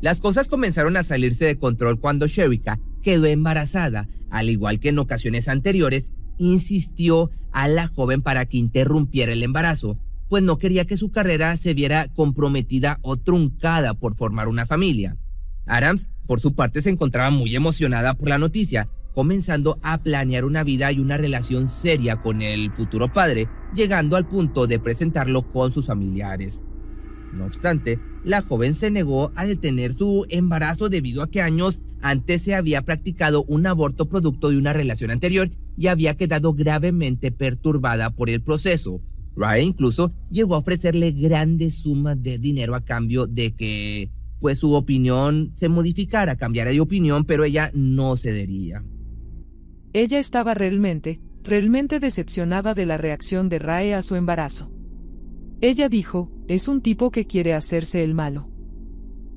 Las 0.00 0.20
cosas 0.20 0.46
comenzaron 0.46 0.96
a 0.96 1.02
salirse 1.02 1.46
de 1.46 1.58
control 1.58 1.98
cuando 1.98 2.26
Sherika 2.26 2.78
quedó 3.06 3.26
embarazada, 3.26 4.08
al 4.30 4.50
igual 4.50 4.80
que 4.80 4.88
en 4.88 4.98
ocasiones 4.98 5.46
anteriores, 5.46 6.10
insistió 6.38 7.30
a 7.52 7.68
la 7.68 7.86
joven 7.86 8.20
para 8.20 8.46
que 8.46 8.56
interrumpiera 8.56 9.32
el 9.32 9.44
embarazo, 9.44 9.96
pues 10.28 10.42
no 10.42 10.58
quería 10.58 10.86
que 10.86 10.96
su 10.96 11.12
carrera 11.12 11.56
se 11.56 11.72
viera 11.72 12.08
comprometida 12.08 12.98
o 13.02 13.16
truncada 13.16 13.94
por 13.94 14.16
formar 14.16 14.48
una 14.48 14.66
familia. 14.66 15.16
Adams, 15.66 16.08
por 16.26 16.40
su 16.40 16.56
parte, 16.56 16.82
se 16.82 16.90
encontraba 16.90 17.30
muy 17.30 17.54
emocionada 17.54 18.14
por 18.14 18.28
la 18.28 18.38
noticia, 18.38 18.88
comenzando 19.14 19.78
a 19.84 19.98
planear 19.98 20.44
una 20.44 20.64
vida 20.64 20.90
y 20.90 20.98
una 20.98 21.16
relación 21.16 21.68
seria 21.68 22.20
con 22.20 22.42
el 22.42 22.72
futuro 22.72 23.12
padre, 23.12 23.48
llegando 23.72 24.16
al 24.16 24.26
punto 24.26 24.66
de 24.66 24.80
presentarlo 24.80 25.52
con 25.52 25.72
sus 25.72 25.86
familiares. 25.86 26.60
No 27.32 27.44
obstante, 27.44 28.00
la 28.24 28.42
joven 28.42 28.74
se 28.74 28.90
negó 28.90 29.30
a 29.36 29.46
detener 29.46 29.92
su 29.92 30.26
embarazo 30.28 30.88
debido 30.88 31.22
a 31.22 31.30
que 31.30 31.40
años 31.40 31.80
antes 32.08 32.42
se 32.42 32.54
había 32.54 32.82
practicado 32.82 33.44
un 33.44 33.66
aborto 33.66 34.08
producto 34.08 34.50
de 34.50 34.58
una 34.58 34.72
relación 34.72 35.10
anterior 35.10 35.50
y 35.76 35.88
había 35.88 36.16
quedado 36.16 36.54
gravemente 36.54 37.32
perturbada 37.32 38.10
por 38.10 38.30
el 38.30 38.42
proceso. 38.42 39.00
Ryan 39.36 39.68
incluso 39.68 40.12
llegó 40.30 40.54
a 40.54 40.58
ofrecerle 40.58 41.12
grandes 41.12 41.74
sumas 41.74 42.22
de 42.22 42.38
dinero 42.38 42.74
a 42.74 42.84
cambio 42.84 43.26
de 43.26 43.54
que 43.54 44.10
pues 44.40 44.58
su 44.58 44.74
opinión 44.74 45.52
se 45.56 45.68
modificara, 45.68 46.36
cambiara 46.36 46.70
de 46.70 46.80
opinión, 46.80 47.24
pero 47.24 47.44
ella 47.44 47.70
no 47.74 48.16
cedería. 48.16 48.84
Ella 49.92 50.18
estaba 50.18 50.54
realmente, 50.54 51.20
realmente 51.42 52.00
decepcionada 52.00 52.74
de 52.74 52.86
la 52.86 52.98
reacción 52.98 53.48
de 53.48 53.58
Rae 53.58 53.94
a 53.94 54.02
su 54.02 54.14
embarazo. 54.14 54.70
Ella 55.60 55.88
dijo, 55.88 56.30
es 56.48 56.68
un 56.68 56.82
tipo 56.82 57.10
que 57.10 57.26
quiere 57.26 57.54
hacerse 57.54 58.04
el 58.04 58.14
malo. 58.14 58.50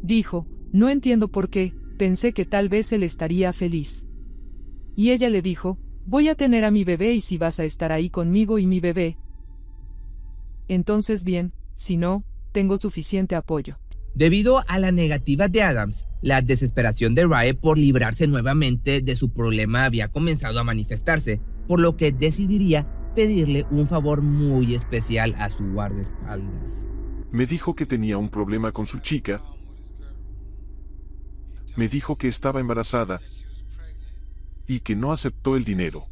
Dijo, 0.01 0.47
no 0.71 0.89
entiendo 0.89 1.29
por 1.29 1.49
qué, 1.49 1.73
pensé 1.99 2.31
que 2.31 2.45
tal 2.45 2.69
vez 2.69 2.91
él 2.93 3.03
estaría 3.03 3.53
feliz. 3.53 4.07
Y 4.95 5.11
ella 5.11 5.29
le 5.29 5.41
dijo, 5.43 5.77
voy 6.05 6.29
a 6.29 6.35
tener 6.35 6.63
a 6.63 6.71
mi 6.71 6.85
bebé 6.85 7.13
y 7.13 7.21
si 7.21 7.37
vas 7.37 7.59
a 7.59 7.65
estar 7.65 7.91
ahí 7.91 8.09
conmigo 8.09 8.57
y 8.57 8.65
mi 8.65 8.79
bebé. 8.79 9.17
Entonces 10.69 11.23
bien, 11.25 11.53
si 11.75 11.97
no, 11.97 12.23
tengo 12.53 12.77
suficiente 12.77 13.35
apoyo. 13.35 13.77
Debido 14.15 14.63
a 14.67 14.79
la 14.79 14.91
negativa 14.91 15.49
de 15.49 15.61
Adams, 15.61 16.07
la 16.21 16.41
desesperación 16.41 17.15
de 17.15 17.27
Rae 17.27 17.53
por 17.53 17.77
librarse 17.77 18.27
nuevamente 18.27 19.01
de 19.01 19.15
su 19.15 19.31
problema 19.33 19.85
había 19.85 20.07
comenzado 20.07 20.59
a 20.59 20.63
manifestarse, 20.63 21.41
por 21.67 21.79
lo 21.81 21.97
que 21.97 22.11
decidiría 22.11 22.87
pedirle 23.13 23.65
un 23.71 23.87
favor 23.87 24.21
muy 24.21 24.73
especial 24.73 25.35
a 25.37 25.49
su 25.49 25.63
guardaespaldas. 25.73 26.87
Me 27.31 27.45
dijo 27.45 27.75
que 27.75 27.85
tenía 27.85 28.17
un 28.17 28.29
problema 28.29 28.71
con 28.71 28.87
su 28.87 28.99
chica. 28.99 29.43
Me 31.79 31.87
dijo 31.87 32.17
que 32.17 32.27
estaba 32.27 32.59
embarazada 32.59 33.21
y 34.67 34.81
que 34.81 34.97
no 34.97 35.13
aceptó 35.13 35.55
el 35.55 35.63
dinero 35.63 36.09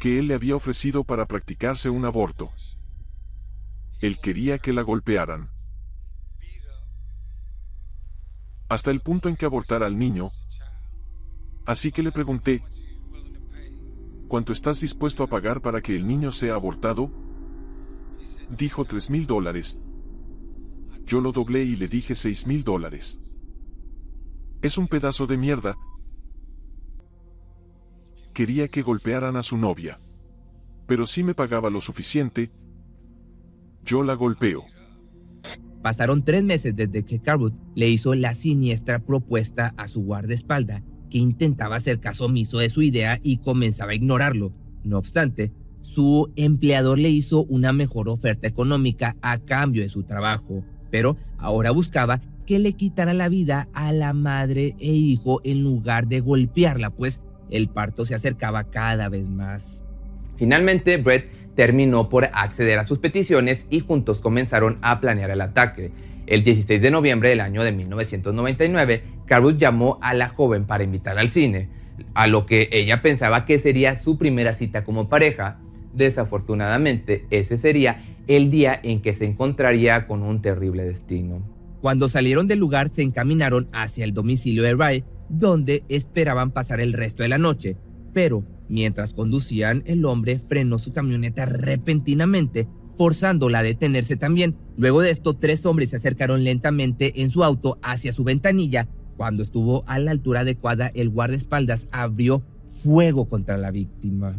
que 0.00 0.18
él 0.18 0.28
le 0.28 0.34
había 0.34 0.56
ofrecido 0.56 1.04
para 1.04 1.26
practicarse 1.26 1.90
un 1.90 2.06
aborto. 2.06 2.50
Él 4.00 4.18
quería 4.20 4.58
que 4.58 4.72
la 4.72 4.80
golpearan. 4.80 5.50
Hasta 8.70 8.90
el 8.90 9.00
punto 9.00 9.28
en 9.28 9.36
que 9.36 9.44
abortara 9.44 9.84
al 9.84 9.98
niño. 9.98 10.30
Así 11.66 11.92
que 11.92 12.02
le 12.02 12.12
pregunté, 12.12 12.64
¿cuánto 14.28 14.54
estás 14.54 14.80
dispuesto 14.80 15.22
a 15.22 15.26
pagar 15.26 15.60
para 15.60 15.82
que 15.82 15.94
el 15.94 16.06
niño 16.06 16.32
sea 16.32 16.54
abortado? 16.54 17.10
Dijo 18.48 18.86
tres 18.86 19.10
mil 19.10 19.26
dólares. 19.26 19.78
Yo 21.06 21.20
lo 21.20 21.30
doblé 21.30 21.62
y 21.62 21.76
le 21.76 21.86
dije 21.86 22.16
seis 22.16 22.48
mil 22.48 22.64
dólares. 22.64 23.20
Es 24.66 24.78
un 24.78 24.88
pedazo 24.88 25.28
de 25.28 25.36
mierda. 25.36 25.78
Quería 28.34 28.66
que 28.66 28.82
golpearan 28.82 29.36
a 29.36 29.44
su 29.44 29.56
novia. 29.56 30.00
Pero 30.88 31.06
si 31.06 31.22
me 31.22 31.34
pagaba 31.34 31.70
lo 31.70 31.80
suficiente, 31.80 32.50
yo 33.84 34.02
la 34.02 34.14
golpeo. 34.14 34.64
Pasaron 35.84 36.24
tres 36.24 36.42
meses 36.42 36.74
desde 36.74 37.04
que 37.04 37.20
Carwood 37.20 37.52
le 37.76 37.88
hizo 37.88 38.16
la 38.16 38.34
siniestra 38.34 38.98
propuesta 38.98 39.72
a 39.76 39.86
su 39.86 40.02
guardaespalda, 40.02 40.82
que 41.10 41.18
intentaba 41.18 41.76
hacer 41.76 42.00
caso 42.00 42.24
omiso 42.24 42.58
de 42.58 42.68
su 42.68 42.82
idea 42.82 43.20
y 43.22 43.36
comenzaba 43.36 43.92
a 43.92 43.94
ignorarlo. 43.94 44.52
No 44.82 44.98
obstante, 44.98 45.52
su 45.82 46.32
empleador 46.34 46.98
le 46.98 47.10
hizo 47.10 47.44
una 47.44 47.72
mejor 47.72 48.08
oferta 48.08 48.48
económica 48.48 49.14
a 49.22 49.38
cambio 49.38 49.82
de 49.82 49.88
su 49.90 50.02
trabajo, 50.02 50.64
pero 50.90 51.16
ahora 51.38 51.70
buscaba 51.70 52.20
que 52.46 52.58
le 52.58 52.72
quitara 52.72 53.12
la 53.12 53.28
vida 53.28 53.68
a 53.74 53.92
la 53.92 54.12
madre 54.12 54.74
e 54.78 54.92
hijo 54.92 55.40
en 55.44 55.62
lugar 55.62 56.06
de 56.06 56.20
golpearla, 56.20 56.90
pues 56.90 57.20
el 57.50 57.68
parto 57.68 58.06
se 58.06 58.14
acercaba 58.14 58.64
cada 58.64 59.08
vez 59.08 59.28
más. 59.28 59.84
Finalmente, 60.36 60.96
Brett 60.96 61.54
terminó 61.54 62.08
por 62.08 62.24
acceder 62.32 62.78
a 62.78 62.84
sus 62.84 62.98
peticiones 62.98 63.66
y 63.70 63.80
juntos 63.80 64.20
comenzaron 64.20 64.78
a 64.82 65.00
planear 65.00 65.30
el 65.30 65.40
ataque. 65.40 65.90
El 66.26 66.42
16 66.42 66.80
de 66.80 66.90
noviembre 66.90 67.30
del 67.30 67.40
año 67.40 67.62
de 67.62 67.72
1999, 67.72 69.02
Carruth 69.26 69.58
llamó 69.58 69.98
a 70.02 70.14
la 70.14 70.28
joven 70.28 70.66
para 70.66 70.84
invitarla 70.84 71.20
al 71.20 71.30
cine, 71.30 71.68
a 72.14 72.26
lo 72.26 72.46
que 72.46 72.68
ella 72.72 73.00
pensaba 73.00 73.44
que 73.46 73.58
sería 73.58 73.96
su 73.96 74.18
primera 74.18 74.52
cita 74.52 74.84
como 74.84 75.08
pareja. 75.08 75.58
Desafortunadamente, 75.94 77.24
ese 77.30 77.56
sería 77.56 78.04
el 78.26 78.50
día 78.50 78.78
en 78.82 79.00
que 79.00 79.14
se 79.14 79.24
encontraría 79.24 80.06
con 80.06 80.22
un 80.22 80.42
terrible 80.42 80.84
destino. 80.84 81.55
Cuando 81.80 82.08
salieron 82.08 82.46
del 82.46 82.58
lugar 82.58 82.90
se 82.92 83.02
encaminaron 83.02 83.68
hacia 83.72 84.04
el 84.04 84.12
domicilio 84.12 84.62
de 84.62 84.74
Ray, 84.74 85.04
donde 85.28 85.84
esperaban 85.88 86.50
pasar 86.50 86.80
el 86.80 86.92
resto 86.92 87.22
de 87.22 87.28
la 87.28 87.38
noche, 87.38 87.76
pero 88.12 88.44
Mientras 88.68 89.12
conducían, 89.12 89.82
el 89.86 90.04
hombre 90.04 90.38
frenó 90.38 90.78
su 90.78 90.92
camioneta 90.92 91.46
repentinamente, 91.46 92.68
forzándola 92.96 93.60
a 93.60 93.62
detenerse 93.62 94.16
también. 94.16 94.56
Luego 94.76 95.00
de 95.00 95.10
esto, 95.10 95.34
tres 95.34 95.64
hombres 95.66 95.90
se 95.90 95.96
acercaron 95.96 96.42
lentamente 96.42 97.22
en 97.22 97.30
su 97.30 97.44
auto 97.44 97.78
hacia 97.82 98.12
su 98.12 98.24
ventanilla. 98.24 98.88
Cuando 99.16 99.42
estuvo 99.42 99.84
a 99.86 99.98
la 99.98 100.10
altura 100.10 100.40
adecuada, 100.40 100.90
el 100.94 101.10
guardaespaldas 101.10 101.86
abrió 101.92 102.42
fuego 102.82 103.28
contra 103.28 103.56
la 103.56 103.70
víctima. 103.70 104.38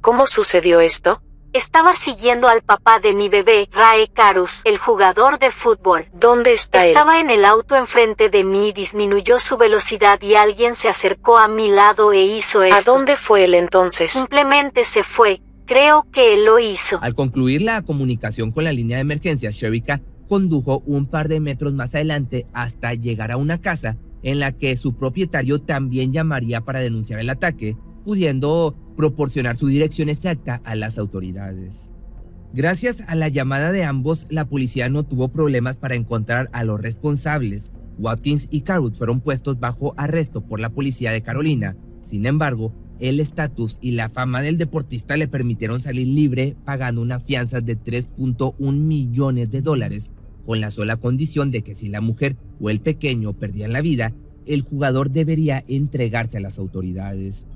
¿Cómo 0.00 0.26
sucedió 0.26 0.80
esto? 0.80 1.20
Estaba 1.54 1.94
siguiendo 1.94 2.46
al 2.46 2.62
papá 2.62 3.00
de 3.00 3.14
mi 3.14 3.30
bebé, 3.30 3.70
Rae 3.72 4.08
Carus, 4.12 4.60
el 4.64 4.76
jugador 4.76 5.38
de 5.38 5.50
fútbol. 5.50 6.06
¿Dónde 6.12 6.52
está 6.52 6.84
él? 6.84 6.90
Estaba 6.90 7.20
en 7.20 7.30
el 7.30 7.46
auto 7.46 7.74
enfrente 7.74 8.28
de 8.28 8.44
mí, 8.44 8.72
disminuyó 8.72 9.38
su 9.38 9.56
velocidad 9.56 10.20
y 10.20 10.34
alguien 10.34 10.74
se 10.74 10.88
acercó 10.88 11.38
a 11.38 11.48
mi 11.48 11.70
lado 11.70 12.12
e 12.12 12.22
hizo 12.22 12.62
esto. 12.62 12.92
¿A 12.92 12.94
dónde 12.94 13.16
fue 13.16 13.44
él 13.44 13.54
entonces? 13.54 14.12
Simplemente 14.12 14.84
se 14.84 15.02
fue. 15.02 15.40
Creo 15.64 16.06
que 16.12 16.34
él 16.34 16.44
lo 16.44 16.58
hizo. 16.58 16.98
Al 17.00 17.14
concluir 17.14 17.62
la 17.62 17.80
comunicación 17.80 18.52
con 18.52 18.64
la 18.64 18.72
línea 18.72 18.98
de 18.98 19.02
emergencia, 19.02 19.50
Sherika 19.50 20.02
condujo 20.28 20.82
un 20.84 21.06
par 21.06 21.28
de 21.28 21.40
metros 21.40 21.72
más 21.72 21.94
adelante 21.94 22.46
hasta 22.52 22.92
llegar 22.92 23.32
a 23.32 23.38
una 23.38 23.58
casa 23.58 23.96
en 24.22 24.38
la 24.38 24.52
que 24.52 24.76
su 24.76 24.96
propietario 24.96 25.60
también 25.62 26.12
llamaría 26.12 26.60
para 26.60 26.80
denunciar 26.80 27.20
el 27.20 27.30
ataque, 27.30 27.76
pudiendo 28.08 28.74
proporcionar 28.96 29.58
su 29.58 29.66
dirección 29.66 30.08
exacta 30.08 30.62
a 30.64 30.74
las 30.76 30.96
autoridades. 30.96 31.90
Gracias 32.54 33.02
a 33.06 33.14
la 33.14 33.28
llamada 33.28 33.70
de 33.70 33.84
ambos, 33.84 34.24
la 34.30 34.46
policía 34.46 34.88
no 34.88 35.02
tuvo 35.02 35.28
problemas 35.28 35.76
para 35.76 35.94
encontrar 35.94 36.48
a 36.54 36.64
los 36.64 36.80
responsables. 36.80 37.70
Watkins 37.98 38.48
y 38.50 38.62
Carruth 38.62 38.96
fueron 38.96 39.20
puestos 39.20 39.60
bajo 39.60 39.92
arresto 39.98 40.40
por 40.40 40.58
la 40.58 40.70
policía 40.70 41.12
de 41.12 41.20
Carolina. 41.20 41.76
Sin 42.02 42.24
embargo, 42.24 42.72
el 42.98 43.20
estatus 43.20 43.76
y 43.82 43.90
la 43.90 44.08
fama 44.08 44.40
del 44.40 44.56
deportista 44.56 45.18
le 45.18 45.28
permitieron 45.28 45.82
salir 45.82 46.08
libre 46.08 46.56
pagando 46.64 47.02
una 47.02 47.20
fianza 47.20 47.60
de 47.60 47.78
3.1 47.78 48.72
millones 48.72 49.50
de 49.50 49.60
dólares, 49.60 50.10
con 50.46 50.62
la 50.62 50.70
sola 50.70 50.96
condición 50.96 51.50
de 51.50 51.60
que 51.60 51.74
si 51.74 51.90
la 51.90 52.00
mujer 52.00 52.38
o 52.58 52.70
el 52.70 52.80
pequeño 52.80 53.34
perdían 53.34 53.74
la 53.74 53.82
vida, 53.82 54.14
el 54.46 54.62
jugador 54.62 55.10
debería 55.10 55.62
entregarse 55.68 56.38
a 56.38 56.40
las 56.40 56.58
autoridades. 56.58 57.46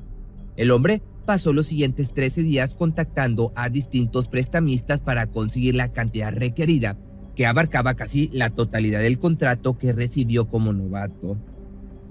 El 0.56 0.71
hombre 0.71 1.02
pasó 1.25 1.52
los 1.52 1.66
siguientes 1.66 2.12
13 2.12 2.42
días 2.42 2.75
contactando 2.75 3.52
a 3.54 3.68
distintos 3.68 4.28
prestamistas 4.28 5.00
para 5.00 5.26
conseguir 5.26 5.75
la 5.75 5.92
cantidad 5.92 6.32
requerida, 6.32 6.99
que 7.35 7.47
abarcaba 7.47 7.94
casi 7.94 8.28
la 8.32 8.50
totalidad 8.50 9.00
del 9.00 9.18
contrato 9.18 9.78
que 9.78 9.92
recibió 9.92 10.49
como 10.49 10.73
novato. 10.73 11.38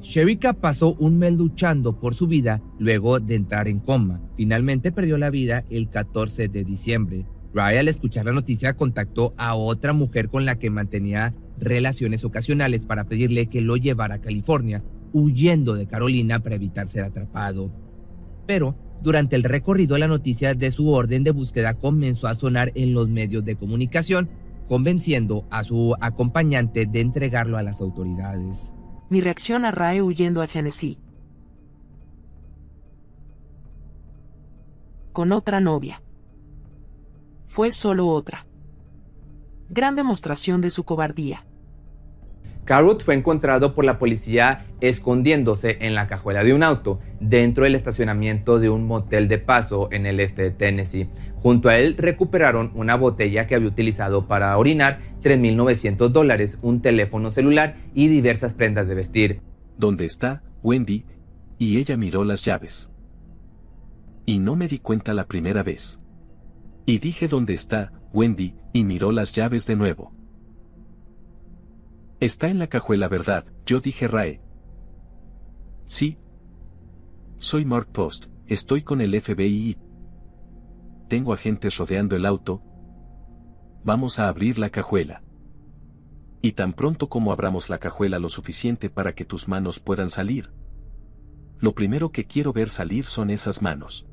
Sherika 0.01 0.53
pasó 0.53 0.95
un 0.95 1.19
mes 1.19 1.33
luchando 1.33 2.00
por 2.00 2.15
su 2.15 2.25
vida 2.25 2.62
luego 2.79 3.19
de 3.19 3.36
entrar 3.36 3.67
en 3.67 3.79
coma. 3.79 4.19
Finalmente 4.36 4.91
perdió 4.91 5.19
la 5.19 5.29
vida 5.29 5.63
el 5.69 5.89
14 5.89 6.48
de 6.48 6.63
diciembre. 6.63 7.27
Ray 7.53 7.77
al 7.77 7.88
escuchar 7.88 8.25
la 8.25 8.31
noticia 8.31 8.75
contactó 8.75 9.36
a 9.38 9.53
otra 9.55 9.93
mujer 9.93 10.29
con 10.29 10.45
la 10.45 10.57
que 10.57 10.71
mantenía 10.71 11.36
relaciones 11.60 12.24
ocasionales 12.24 12.86
para 12.86 13.03
pedirle 13.03 13.48
que 13.48 13.62
lo 13.62 13.77
llevara 13.77 14.15
a 14.15 14.21
California, 14.21 14.83
huyendo 15.13 15.75
de 15.75 15.86
Carolina 15.86 16.39
para 16.39 16.55
evitar 16.55 16.88
ser 16.88 17.03
atrapado. 17.03 17.71
Pero 18.51 18.75
durante 19.01 19.38
el 19.38 19.43
recorrido, 19.43 19.98
la 19.98 20.10
noticia 20.10 20.53
de 20.55 20.72
su 20.72 20.89
orden 20.89 21.24
de 21.24 21.31
búsqueda 21.31 21.75
comenzó 21.75 22.27
a 22.27 22.36
sonar 22.36 22.74
en 22.75 22.93
los 22.93 23.08
medios 23.08 23.46
de 23.46 23.55
comunicación, 23.55 24.29
convenciendo 24.67 25.48
a 25.51 25.63
su 25.63 25.96
acompañante 26.01 26.86
de 26.86 27.00
entregarlo 27.00 27.58
a 27.58 27.63
las 27.63 27.79
autoridades. 27.79 28.74
Mi 29.10 29.22
reacción 29.22 29.63
a 29.63 29.72
Rae 29.72 30.01
huyendo 30.01 30.41
a 30.41 30.48
Tennessee. 30.48 30.98
Con 35.13 35.31
otra 35.31 35.62
novia. 35.62 36.03
Fue 37.46 37.72
solo 37.72 38.10
otra. 38.10 38.46
Gran 39.70 39.96
demostración 39.96 40.60
de 40.60 40.72
su 40.72 40.84
cobardía. 40.84 41.46
Carruth 42.71 43.03
fue 43.03 43.15
encontrado 43.15 43.73
por 43.73 43.83
la 43.83 43.99
policía 43.99 44.65
escondiéndose 44.79 45.79
en 45.81 45.93
la 45.93 46.07
cajuela 46.07 46.41
de 46.41 46.53
un 46.53 46.63
auto 46.63 47.01
dentro 47.19 47.65
del 47.65 47.75
estacionamiento 47.75 48.61
de 48.61 48.69
un 48.69 48.87
motel 48.87 49.27
de 49.27 49.39
paso 49.39 49.89
en 49.91 50.05
el 50.05 50.21
este 50.21 50.43
de 50.43 50.51
Tennessee. 50.51 51.09
Junto 51.35 51.67
a 51.67 51.77
él 51.77 51.97
recuperaron 51.97 52.71
una 52.73 52.95
botella 52.95 53.45
que 53.45 53.55
había 53.55 53.67
utilizado 53.67 54.25
para 54.25 54.57
orinar, 54.57 54.99
3.900 55.21 56.11
dólares, 56.11 56.59
un 56.61 56.81
teléfono 56.81 57.29
celular 57.29 57.75
y 57.93 58.07
diversas 58.07 58.53
prendas 58.53 58.87
de 58.87 58.95
vestir. 58.95 59.41
¿Dónde 59.77 60.05
está, 60.05 60.41
Wendy? 60.63 61.03
Y 61.57 61.77
ella 61.77 61.97
miró 61.97 62.23
las 62.23 62.45
llaves. 62.45 62.89
Y 64.25 64.39
no 64.39 64.55
me 64.55 64.69
di 64.69 64.79
cuenta 64.79 65.13
la 65.13 65.27
primera 65.27 65.61
vez. 65.61 65.99
Y 66.85 66.99
dije 66.99 67.27
¿dónde 67.27 67.53
está, 67.53 67.91
Wendy? 68.13 68.55
Y 68.71 68.85
miró 68.85 69.11
las 69.11 69.33
llaves 69.33 69.67
de 69.67 69.75
nuevo. 69.75 70.20
Está 72.21 72.49
en 72.49 72.59
la 72.59 72.67
cajuela, 72.67 73.07
¿verdad? 73.07 73.45
Yo 73.65 73.79
dije 73.79 74.07
Rae. 74.07 74.43
Sí. 75.87 76.19
Soy 77.37 77.65
Mark 77.65 77.87
Post, 77.91 78.27
estoy 78.45 78.83
con 78.83 79.01
el 79.01 79.19
FBI. 79.19 79.75
Tengo 81.09 81.33
agentes 81.33 81.75
rodeando 81.77 82.15
el 82.15 82.27
auto. 82.27 82.61
Vamos 83.83 84.19
a 84.19 84.27
abrir 84.27 84.59
la 84.59 84.69
cajuela. 84.69 85.23
Y 86.43 86.51
tan 86.51 86.73
pronto 86.73 87.09
como 87.09 87.31
abramos 87.31 87.71
la 87.71 87.79
cajuela 87.79 88.19
lo 88.19 88.29
suficiente 88.29 88.91
para 88.91 89.15
que 89.15 89.25
tus 89.25 89.47
manos 89.47 89.79
puedan 89.79 90.11
salir. 90.11 90.53
lo 91.59 91.73
primero 91.73 92.11
que 92.11 92.25
quiero 92.25 92.53
ver 92.53 92.69
salir 92.69 93.05
son 93.05 93.31
esas 93.31 93.63
manos. 93.63 94.05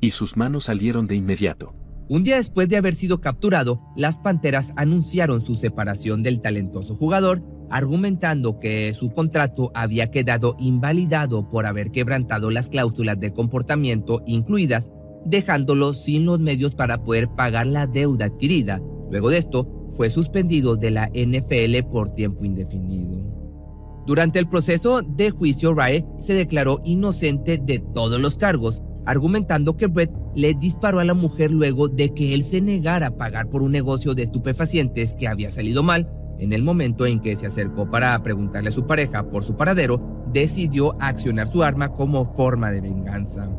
Y 0.00 0.10
sus 0.10 0.36
manos 0.36 0.64
salieron 0.64 1.06
de 1.06 1.14
inmediato. 1.14 1.74
Un 2.10 2.24
día 2.24 2.38
después 2.38 2.68
de 2.68 2.76
haber 2.76 2.96
sido 2.96 3.20
capturado, 3.20 3.80
las 3.94 4.16
Panteras 4.16 4.72
anunciaron 4.74 5.42
su 5.42 5.54
separación 5.54 6.24
del 6.24 6.40
talentoso 6.40 6.96
jugador, 6.96 7.44
argumentando 7.70 8.58
que 8.58 8.92
su 8.94 9.10
contrato 9.10 9.70
había 9.76 10.10
quedado 10.10 10.56
invalidado 10.58 11.48
por 11.48 11.66
haber 11.66 11.92
quebrantado 11.92 12.50
las 12.50 12.68
cláusulas 12.68 13.20
de 13.20 13.32
comportamiento 13.32 14.24
incluidas, 14.26 14.90
dejándolo 15.24 15.94
sin 15.94 16.26
los 16.26 16.40
medios 16.40 16.74
para 16.74 17.04
poder 17.04 17.28
pagar 17.28 17.68
la 17.68 17.86
deuda 17.86 18.24
adquirida. 18.24 18.82
Luego 19.08 19.30
de 19.30 19.38
esto, 19.38 19.86
fue 19.90 20.10
suspendido 20.10 20.74
de 20.74 20.90
la 20.90 21.08
NFL 21.14 21.88
por 21.92 22.12
tiempo 22.12 22.44
indefinido. 22.44 23.20
Durante 24.04 24.40
el 24.40 24.48
proceso 24.48 25.02
de 25.02 25.30
juicio, 25.30 25.74
Rae 25.74 26.04
se 26.18 26.34
declaró 26.34 26.80
inocente 26.82 27.56
de 27.56 27.78
todos 27.78 28.20
los 28.20 28.36
cargos, 28.36 28.82
argumentando 29.06 29.76
que 29.76 29.86
Brett 29.86 30.12
le 30.34 30.54
disparó 30.54 31.00
a 31.00 31.04
la 31.04 31.14
mujer 31.14 31.50
luego 31.50 31.88
de 31.88 32.14
que 32.14 32.34
él 32.34 32.42
se 32.42 32.60
negara 32.60 33.08
a 33.08 33.16
pagar 33.16 33.48
por 33.48 33.62
un 33.62 33.72
negocio 33.72 34.14
de 34.14 34.22
estupefacientes 34.22 35.14
que 35.14 35.28
había 35.28 35.50
salido 35.50 35.82
mal. 35.82 36.08
En 36.38 36.52
el 36.52 36.62
momento 36.62 37.06
en 37.06 37.20
que 37.20 37.36
se 37.36 37.46
acercó 37.46 37.90
para 37.90 38.22
preguntarle 38.22 38.70
a 38.70 38.72
su 38.72 38.86
pareja 38.86 39.28
por 39.28 39.44
su 39.44 39.56
paradero, 39.56 40.24
decidió 40.32 40.96
accionar 41.00 41.48
su 41.48 41.62
arma 41.62 41.90
como 41.90 42.34
forma 42.34 42.72
de 42.72 42.80
venganza. 42.80 43.50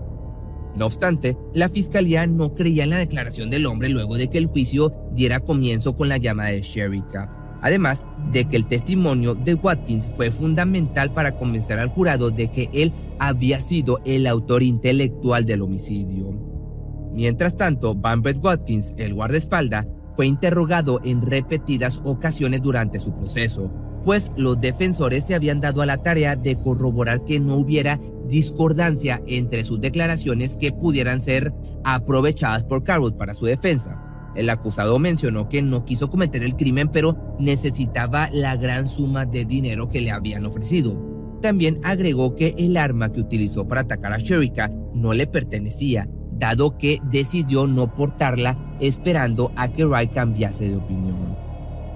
No 0.75 0.85
obstante, 0.85 1.37
la 1.53 1.69
fiscalía 1.69 2.25
no 2.27 2.55
creía 2.55 2.83
en 2.83 2.91
la 2.91 2.97
declaración 2.97 3.49
del 3.49 3.65
hombre 3.65 3.89
luego 3.89 4.15
de 4.15 4.29
que 4.29 4.37
el 4.37 4.47
juicio 4.47 4.93
diera 5.13 5.41
comienzo 5.41 5.95
con 5.95 6.09
la 6.09 6.17
llamada 6.17 6.49
de 6.49 6.61
Sherika. 6.61 7.40
Además 7.61 8.03
de 8.31 8.45
que 8.45 8.57
el 8.57 8.65
testimonio 8.65 9.35
de 9.35 9.53
Watkins 9.53 10.07
fue 10.07 10.31
fundamental 10.31 11.13
para 11.13 11.33
convencer 11.33 11.79
al 11.79 11.89
jurado 11.89 12.31
de 12.31 12.49
que 12.49 12.69
él 12.73 12.91
había 13.19 13.61
sido 13.61 13.99
el 14.03 14.25
autor 14.25 14.63
intelectual 14.63 15.45
del 15.45 15.61
homicidio. 15.61 16.31
Mientras 17.13 17.55
tanto, 17.57 17.93
Van 17.93 18.21
Brett 18.21 18.43
Watkins, 18.43 18.93
el 18.97 19.13
guardaespaldas, 19.13 19.85
fue 20.15 20.27
interrogado 20.27 20.99
en 21.03 21.21
repetidas 21.21 22.01
ocasiones 22.03 22.61
durante 22.61 22.99
su 22.99 23.15
proceso, 23.15 23.71
pues 24.03 24.31
los 24.35 24.59
defensores 24.59 25.25
se 25.25 25.35
habían 25.35 25.61
dado 25.61 25.81
a 25.81 25.85
la 25.85 25.97
tarea 25.97 26.35
de 26.35 26.55
corroborar 26.55 27.23
que 27.23 27.39
no 27.39 27.55
hubiera 27.55 27.99
discordancia 28.27 29.21
entre 29.27 29.63
sus 29.63 29.79
declaraciones 29.79 30.55
que 30.55 30.71
pudieran 30.71 31.21
ser 31.21 31.53
aprovechadas 31.83 32.63
por 32.63 32.83
Carroll 32.83 33.15
para 33.15 33.33
su 33.33 33.45
defensa. 33.45 34.10
El 34.35 34.49
acusado 34.49 34.97
mencionó 34.99 35.49
que 35.49 35.61
no 35.61 35.85
quiso 35.85 36.09
cometer 36.09 36.43
el 36.43 36.55
crimen, 36.55 36.89
pero 36.89 37.35
necesitaba 37.39 38.29
la 38.31 38.55
gran 38.55 38.87
suma 38.87 39.25
de 39.25 39.45
dinero 39.45 39.89
que 39.89 40.01
le 40.01 40.11
habían 40.11 40.45
ofrecido. 40.45 40.95
También 41.41 41.79
agregó 41.83 42.35
que 42.35 42.55
el 42.57 42.77
arma 42.77 43.11
que 43.11 43.19
utilizó 43.19 43.67
para 43.67 43.81
atacar 43.81 44.13
a 44.13 44.17
Sherika 44.17 44.71
no 44.93 45.13
le 45.13 45.27
pertenecía, 45.27 46.07
dado 46.31 46.77
que 46.77 47.01
decidió 47.11 47.67
no 47.67 47.93
portarla 47.93 48.75
esperando 48.79 49.51
a 49.55 49.67
que 49.69 49.85
Wright 49.85 50.13
cambiase 50.13 50.69
de 50.69 50.75
opinión. 50.75 51.35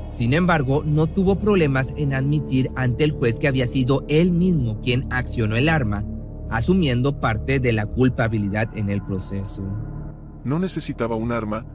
Sin 0.10 0.34
embargo, 0.34 0.84
no 0.86 1.08
tuvo 1.08 1.40
problemas 1.40 1.94
en 1.98 2.14
admitir 2.14 2.72
ante 2.76 3.04
el 3.04 3.12
juez 3.12 3.38
que 3.38 3.48
había 3.48 3.68
sido 3.68 4.06
él 4.08 4.32
mismo 4.32 4.80
quien 4.82 5.12
accionó 5.12 5.56
el 5.56 5.68
arma, 5.68 6.06
asumiendo 6.50 7.20
parte 7.20 7.60
de 7.60 7.74
la 7.74 7.86
culpabilidad 7.86 8.70
en 8.78 8.90
el 8.90 9.04
proceso. 9.04 9.64
No 10.44 10.60
necesitaba 10.60 11.16
un 11.16 11.32
arma, 11.32 11.66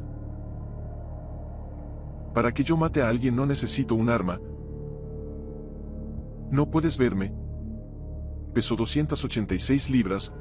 para 2.34 2.52
que 2.52 2.64
yo 2.64 2.76
mate 2.76 3.02
a 3.02 3.08
alguien 3.08 3.36
no 3.36 3.46
necesito 3.46 3.94
un 3.94 4.08
arma. 4.08 4.40
No 6.50 6.70
puedes 6.70 6.98
verme. 6.98 7.32
Peso 8.52 8.74
286 8.76 9.90
libras. 9.90 10.34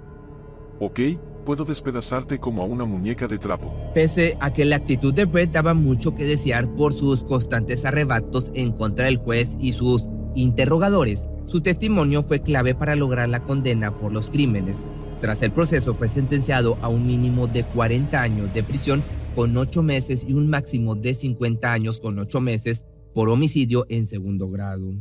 Ok, 0.80 1.00
puedo 1.46 1.66
despedazarte 1.66 2.40
como 2.40 2.64
a 2.64 2.66
una 2.66 2.86
muñeca 2.86 3.28
de 3.28 3.38
trapo. 3.38 3.74
Pese 3.94 4.38
a 4.40 4.52
que 4.52 4.66
la 4.66 4.78
actitud 4.78 5.14
de 5.14 5.26
Brett 5.26 5.52
daba 5.52 5.74
mucho 5.74 6.16
que 6.16 6.26
desear 6.26 6.68
por 6.74 6.94
sus 6.94 7.24
constantes 7.24 7.86
arrebatos 7.86 8.52
en 8.54 8.72
contra 8.72 9.06
del 9.06 9.18
juez 9.18 9.56
y 9.60 9.74
sus 9.74 10.08
interrogadores, 10.36 11.28
su 11.46 11.62
testimonio 11.62 12.24
fue 12.24 12.42
clave 12.42 12.76
para 12.76 12.96
lograr 12.96 13.30
la 13.30 13.42
condena 13.42 13.96
por 13.98 14.12
los 14.12 14.30
crímenes. 14.30 14.86
Tras 15.20 15.42
el 15.42 15.52
proceso 15.52 15.94
fue 15.94 16.08
sentenciado 16.08 16.78
a 16.82 16.88
un 16.88 17.06
mínimo 17.06 17.48
de 17.48 17.64
40 17.64 18.22
años 18.22 18.54
de 18.54 18.64
prisión 18.64 19.04
con 19.36 19.56
8 19.56 19.84
meses 19.84 20.26
y 20.28 20.34
un 20.34 20.50
máximo 20.50 20.96
de 20.96 21.14
50 21.14 21.72
años 21.72 22.00
con 22.00 22.18
8 22.20 22.42
meses 22.42 22.86
por 23.14 23.30
homicidio 23.30 23.86
en 23.90 24.08
segundo 24.08 24.50
grado. 24.50 24.94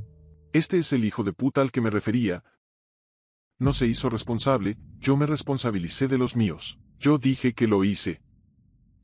Este 0.52 0.78
es 0.78 0.92
el 0.92 1.04
hijo 1.04 1.24
de 1.24 1.32
puta 1.32 1.60
al 1.60 1.70
que 1.70 1.80
me 1.80 1.90
refería. 1.90 2.44
No 3.58 3.72
se 3.72 3.86
hizo 3.86 4.08
responsable, 4.08 4.78
yo 5.00 5.16
me 5.16 5.26
responsabilicé 5.26 6.08
de 6.08 6.18
los 6.18 6.36
míos. 6.36 6.78
Yo 6.98 7.18
dije 7.18 7.52
que 7.52 7.66
lo 7.66 7.84
hice. 7.84 8.20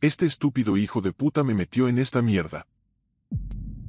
Este 0.01 0.27
estúpido 0.27 0.77
hijo 0.77 1.01
de 1.01 1.13
puta 1.13 1.45
me 1.45 1.55
metió 1.55 1.89
en 1.89 1.99
esta 1.99 2.23
mierda. 2.23 2.67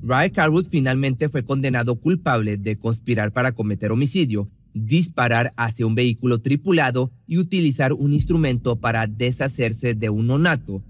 Ray 0.02 0.32
Carwood 0.32 0.68
finalmente 0.70 1.30
fue 1.30 1.44
condenado 1.44 2.00
culpable 2.00 2.58
de 2.58 2.78
conspirar 2.78 3.32
para 3.32 3.54
cometer 3.54 3.92
homicidio, 3.92 4.50
disparar 4.74 5.52
hacia 5.58 5.88
un 5.88 5.96
vehículo 5.96 6.40
tripulado 6.42 7.12
y 7.26 7.38
utilizar 7.38 7.94
un 7.94 8.14
instrumento 8.14 8.76
para 8.76 9.08
deshacerse 9.08 9.96
de 9.96 10.10
un 10.10 10.28
nonato, 10.28 10.84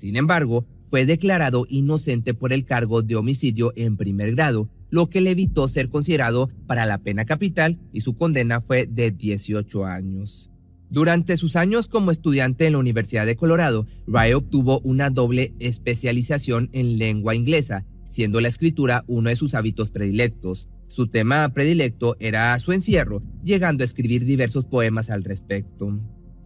sin 0.00 0.16
embargo, 0.16 0.64
fue 0.88 1.04
declarado 1.04 1.66
inocente 1.68 2.32
por 2.32 2.54
el 2.54 2.64
cargo 2.64 3.02
de 3.02 3.16
homicidio 3.16 3.74
en 3.76 3.98
primer 3.98 4.34
grado, 4.34 4.70
lo 4.88 5.10
que 5.10 5.20
le 5.20 5.32
evitó 5.32 5.68
ser 5.68 5.90
considerado 5.90 6.48
para 6.66 6.86
la 6.86 6.98
pena 6.98 7.26
capital 7.26 7.78
y 7.92 8.00
su 8.00 8.16
condena 8.16 8.62
fue 8.62 8.86
de 8.86 9.10
18 9.10 9.84
años. 9.84 10.50
Durante 10.88 11.36
sus 11.36 11.54
años 11.54 11.86
como 11.86 12.12
estudiante 12.12 12.66
en 12.66 12.72
la 12.72 12.78
Universidad 12.78 13.26
de 13.26 13.36
Colorado, 13.36 13.86
Ray 14.06 14.32
obtuvo 14.32 14.80
una 14.80 15.10
doble 15.10 15.52
especialización 15.60 16.70
en 16.72 16.96
lengua 16.96 17.34
inglesa, 17.34 17.84
siendo 18.06 18.40
la 18.40 18.48
escritura 18.48 19.04
uno 19.06 19.28
de 19.28 19.36
sus 19.36 19.54
hábitos 19.54 19.90
predilectos. 19.90 20.70
Su 20.88 21.08
tema 21.08 21.46
predilecto 21.50 22.16
era 22.20 22.58
su 22.58 22.72
encierro, 22.72 23.22
llegando 23.44 23.82
a 23.82 23.84
escribir 23.84 24.24
diversos 24.24 24.64
poemas 24.64 25.10
al 25.10 25.24
respecto. 25.24 26.00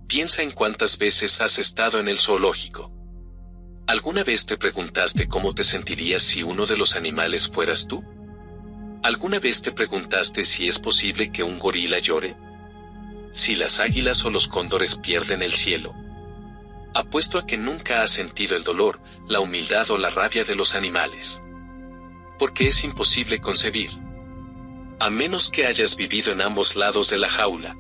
Piensa 0.09 0.43
en 0.43 0.51
cuántas 0.51 0.99
veces 0.99 1.41
has 1.41 1.61
estado 1.61 2.01
en 2.01 2.09
el 2.09 2.19
zoológico. 2.19 2.93
¿Alguna 3.87 4.25
vez 4.25 4.47
te 4.47 4.57
preguntaste 4.57 5.29
cómo 5.29 5.55
te 5.55 5.63
sentirías 5.63 6.23
si 6.23 6.43
uno 6.43 6.65
de 6.65 6.79
los 6.79 6.97
animales 6.97 7.51
fueras 7.51 7.87
tú? 7.87 8.03
¿Alguna 9.03 9.39
vez 9.39 9.61
te 9.61 9.73
preguntaste 9.73 10.43
si 10.43 10.69
es 10.69 10.79
posible 10.79 11.31
que 11.31 11.43
un 11.43 11.59
gorila 11.59 11.99
llore? 11.99 12.35
Si 13.35 13.55
las 13.55 13.81
águilas 13.81 14.25
o 14.25 14.31
los 14.31 14.49
cóndores 14.49 14.97
pierden 14.97 15.43
el 15.43 15.53
cielo. 15.53 15.95
Apuesto 16.95 17.39
a 17.39 17.47
que 17.47 17.59
nunca 17.59 18.01
has 18.01 18.11
sentido 18.11 18.57
el 18.57 18.65
dolor, 18.65 19.01
la 19.29 19.41
humildad 19.41 19.91
o 19.91 19.99
la 19.99 20.09
rabia 20.09 20.45
de 20.45 20.55
los 20.55 20.75
animales. 20.75 21.43
Porque 22.39 22.69
es 22.69 22.85
imposible 22.85 23.39
concebir. 23.43 23.91
A 24.99 25.11
menos 25.11 25.51
que 25.51 25.67
hayas 25.67 25.95
vivido 25.95 26.33
en 26.33 26.41
ambos 26.41 26.75
lados 26.75 27.11
de 27.11 27.19
la 27.19 27.29
jaula, 27.29 27.77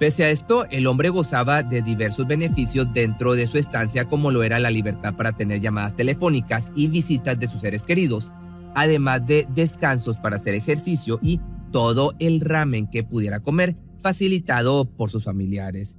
Pese 0.00 0.24
a 0.24 0.30
esto, 0.30 0.64
el 0.70 0.86
hombre 0.86 1.10
gozaba 1.10 1.62
de 1.62 1.82
diversos 1.82 2.26
beneficios 2.26 2.90
dentro 2.90 3.34
de 3.34 3.46
su 3.46 3.58
estancia 3.58 4.06
como 4.06 4.30
lo 4.30 4.42
era 4.42 4.58
la 4.58 4.70
libertad 4.70 5.14
para 5.14 5.32
tener 5.32 5.60
llamadas 5.60 5.94
telefónicas 5.94 6.70
y 6.74 6.88
visitas 6.88 7.38
de 7.38 7.46
sus 7.46 7.60
seres 7.60 7.84
queridos, 7.84 8.32
además 8.74 9.26
de 9.26 9.46
descansos 9.54 10.16
para 10.16 10.36
hacer 10.36 10.54
ejercicio 10.54 11.18
y 11.20 11.38
todo 11.70 12.14
el 12.18 12.40
ramen 12.40 12.86
que 12.86 13.04
pudiera 13.04 13.40
comer 13.40 13.76
facilitado 14.00 14.86
por 14.86 15.10
sus 15.10 15.24
familiares. 15.24 15.96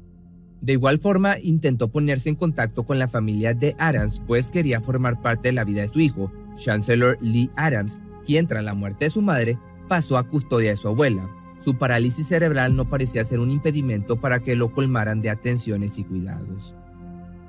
De 0.62 0.74
igual 0.74 0.98
forma, 0.98 1.38
intentó 1.38 1.92
ponerse 1.92 2.30
en 2.30 2.36
contacto 2.36 2.88
con 2.88 2.98
la 2.98 3.08
familia 3.08 3.54
de 3.54 3.76
Adams, 3.78 4.20
pues 4.26 4.50
quería 4.50 4.82
formar 4.82 5.22
parte 5.22 5.50
de 5.50 5.54
la 5.54 5.64
vida 5.64 5.82
de 5.82 5.90
su 5.90 6.00
hijo, 6.00 6.34
Chancellor 6.56 7.20
Lee 7.22 7.52
Adams, 7.56 8.00
quien 8.26 8.48
tras 8.48 8.64
la 8.64 8.74
muerte 8.74 9.06
de 9.06 9.12
su 9.12 9.22
madre 9.22 9.60
pasó 9.88 10.18
a 10.18 10.28
custodia 10.28 10.72
de 10.72 10.78
su 10.78 10.88
abuela. 10.88 11.30
Su 11.64 11.78
parálisis 11.78 12.28
cerebral 12.28 12.76
no 12.76 12.90
parecía 12.90 13.24
ser 13.24 13.40
un 13.40 13.52
impedimento 13.52 14.20
para 14.20 14.40
que 14.40 14.56
lo 14.56 14.74
colmaran 14.74 15.22
de 15.22 15.30
atenciones 15.30 15.98
y 15.98 16.04
cuidados. 16.04 16.76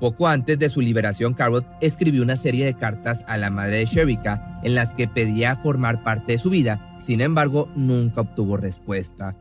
Poco 0.02 0.26
antes 0.26 0.58
de 0.58 0.68
su 0.68 0.80
liberación, 0.80 1.32
Carrot 1.32 1.64
escribió 1.80 2.22
una 2.22 2.36
serie 2.36 2.64
de 2.64 2.74
cartas 2.74 3.24
a 3.28 3.36
la 3.36 3.50
madre 3.50 3.78
de 3.78 3.84
Sherika 3.84 4.60
en 4.64 4.74
las 4.74 4.92
que 4.92 5.06
pedía 5.06 5.56
formar 5.56 6.02
parte 6.02 6.32
de 6.32 6.38
su 6.38 6.50
vida, 6.50 6.98
sin 7.00 7.20
embargo, 7.20 7.70
nunca 7.76 8.22
obtuvo 8.22 8.56
respuesta. 8.56 9.36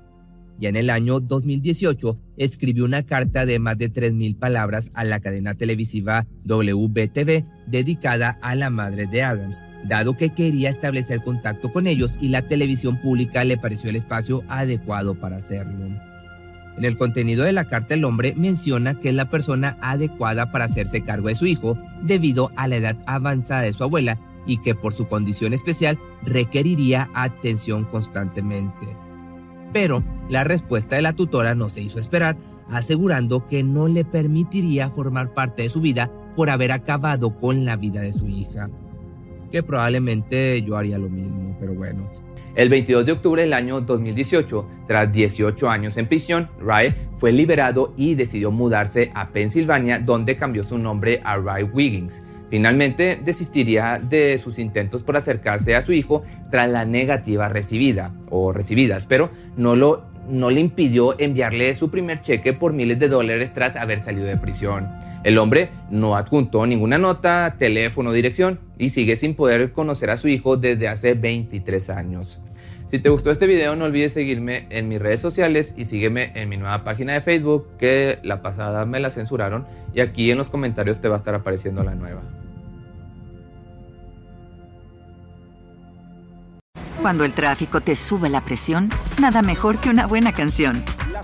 Ya 0.60 0.70
en 0.70 0.76
el 0.76 0.92
año 0.92 1.20
2018, 1.20 2.20
escribió 2.38 2.86
una 2.86 3.04
carta 3.04 3.48
de 3.48 3.58
más 3.58 3.80
de 3.80 3.92
3.000 3.92 4.38
palabras 4.38 4.92
a 4.94 5.04
la 5.04 5.20
cadena 5.20 5.56
televisiva 5.56 6.28
WBTV 6.46 7.44
dedicada 7.66 8.38
a 8.44 8.54
la 8.54 8.70
madre 8.70 9.08
de 9.08 9.24
Adams, 9.24 9.60
dado 9.84 10.18
que 10.18 10.30
quería 10.30 10.70
establecer 10.70 11.22
contacto 11.22 11.72
con 11.72 11.88
ellos 11.88 12.18
y 12.22 12.30
la 12.30 12.42
televisión 12.42 12.98
pública 12.98 13.44
le 13.44 13.58
pareció 13.58 13.90
el 13.90 13.96
espacio 13.96 14.44
adecuado 14.48 15.16
para 15.16 15.38
hacerlo. 15.38 15.86
En 16.78 16.86
el 16.86 16.98
contenido 16.98 17.44
de 17.44 17.52
la 17.52 17.66
carta 17.66 17.94
el 17.94 18.06
hombre 18.06 18.34
menciona 18.36 18.96
que 18.96 19.10
es 19.10 19.16
la 19.16 19.30
persona 19.30 19.78
adecuada 19.82 20.52
para 20.52 20.66
hacerse 20.66 21.02
cargo 21.02 21.28
de 21.28 21.36
su 21.36 21.46
hijo 21.46 21.78
debido 22.02 22.52
a 22.56 22.68
la 22.68 22.78
edad 22.78 22.98
avanzada 23.06 23.62
de 23.62 23.74
su 23.74 23.84
abuela 23.84 24.18
y 24.46 24.58
que 24.58 24.74
por 24.74 24.94
su 24.94 25.08
condición 25.08 25.54
especial 25.54 26.00
requeriría 26.24 27.10
atención 27.14 27.84
constantemente. 27.86 28.88
Pero 29.74 30.04
la 30.30 30.44
respuesta 30.44 30.96
de 30.96 31.02
la 31.02 31.14
tutora 31.14 31.56
no 31.56 31.70
se 31.70 31.82
hizo 31.82 32.00
esperar, 32.00 32.38
asegurando 32.70 33.48
que 33.48 33.64
no 33.64 33.88
le 33.88 34.06
permitiría 34.06 34.90
formar 34.90 35.34
parte 35.34 35.64
de 35.64 35.70
su 35.70 35.82
vida 35.82 36.10
por 36.36 36.50
haber 36.50 36.72
acabado 36.72 37.38
con 37.40 37.66
la 37.66 37.76
vida 37.76 38.02
de 38.02 38.14
su 38.14 38.28
hija. 38.28 38.70
Que 39.52 39.64
probablemente 39.64 40.62
yo 40.64 40.78
haría 40.78 40.98
lo 40.98 41.10
mismo, 41.10 41.56
pero 41.60 41.74
bueno. 41.74 42.10
El 42.56 42.70
22 42.70 43.06
de 43.06 43.12
octubre 43.14 43.42
del 43.42 43.54
año 43.54 43.80
2018, 43.80 44.68
tras 44.88 45.12
18 45.12 45.70
años 45.70 45.96
en 45.98 46.08
prisión, 46.08 46.50
Ray 46.60 46.94
fue 47.18 47.32
liberado 47.32 47.94
y 47.96 48.16
decidió 48.16 48.52
mudarse 48.52 49.12
a 49.16 49.30
Pensilvania, 49.30 50.00
donde 50.00 50.36
cambió 50.36 50.64
su 50.64 50.78
nombre 50.78 51.22
a 51.24 51.38
Ray 51.38 51.64
Wiggins. 51.64 52.24
Finalmente 52.50 53.22
desistiría 53.24 54.00
de 54.04 54.38
sus 54.38 54.60
intentos 54.60 55.04
por 55.04 55.16
acercarse 55.16 55.76
a 55.76 55.82
su 55.82 55.94
hijo 55.94 56.24
tras 56.50 56.70
la 56.70 56.84
negativa 56.84 57.48
recibida 57.48 58.14
o 58.30 58.52
recibidas, 58.52 59.06
pero 59.06 59.32
no 59.56 59.78
lo 59.78 60.12
no 60.30 60.50
le 60.50 60.60
impidió 60.60 61.20
enviarle 61.20 61.74
su 61.76 61.90
primer 61.90 62.22
cheque 62.22 62.54
por 62.54 62.74
miles 62.74 63.00
de 63.00 63.10
dólares 63.10 63.54
tras 63.54 63.76
haber 63.76 64.02
salido 64.02 64.28
de 64.28 64.38
prisión. 64.38 64.88
El 65.24 65.38
hombre 65.38 65.70
no 65.92 66.16
adjuntó 66.16 66.66
ninguna 66.66 66.98
nota, 66.98 67.56
teléfono 67.60 68.12
dirección 68.12 68.60
y 68.80 68.90
sigue 68.90 69.16
sin 69.18 69.36
poder 69.36 69.72
conocer 69.72 70.10
a 70.10 70.18
su 70.18 70.28
hijo 70.28 70.58
desde 70.58 70.88
hace 70.88 71.14
23 71.14 71.92
años. 71.92 72.40
Si 72.88 72.98
te 72.98 73.10
gustó 73.10 73.30
este 73.30 73.46
video 73.46 73.76
no 73.76 73.86
olvides 73.86 74.14
seguirme 74.14 74.66
en 74.72 74.90
mis 74.90 75.00
redes 75.00 75.20
sociales 75.20 75.76
y 75.78 75.86
sígueme 75.86 76.32
en 76.34 76.50
mi 76.50 76.58
nueva 76.58 76.84
página 76.84 77.14
de 77.14 77.22
Facebook 77.22 77.68
que 77.78 78.20
la 78.24 78.42
pasada 78.42 78.86
me 78.86 79.00
la 79.00 79.12
censuraron 79.12 79.68
y 79.94 80.02
aquí 80.02 80.32
en 80.32 80.40
los 80.40 80.50
comentarios 80.50 81.00
te 81.00 81.08
va 81.08 81.16
a 81.16 81.20
estar 81.20 81.36
apareciendo 81.36 81.84
la 81.84 81.94
nueva. 81.94 82.24
Cuando 87.00 87.26
el 87.26 87.34
tráfico 87.34 87.82
te 87.82 87.96
sube 87.96 88.30
la 88.30 88.42
presión, 88.42 88.90
nada 89.20 89.42
mejor 89.42 89.78
que 89.78 89.90
una 89.90 90.06
buena 90.06 90.34
canción. 90.34 90.84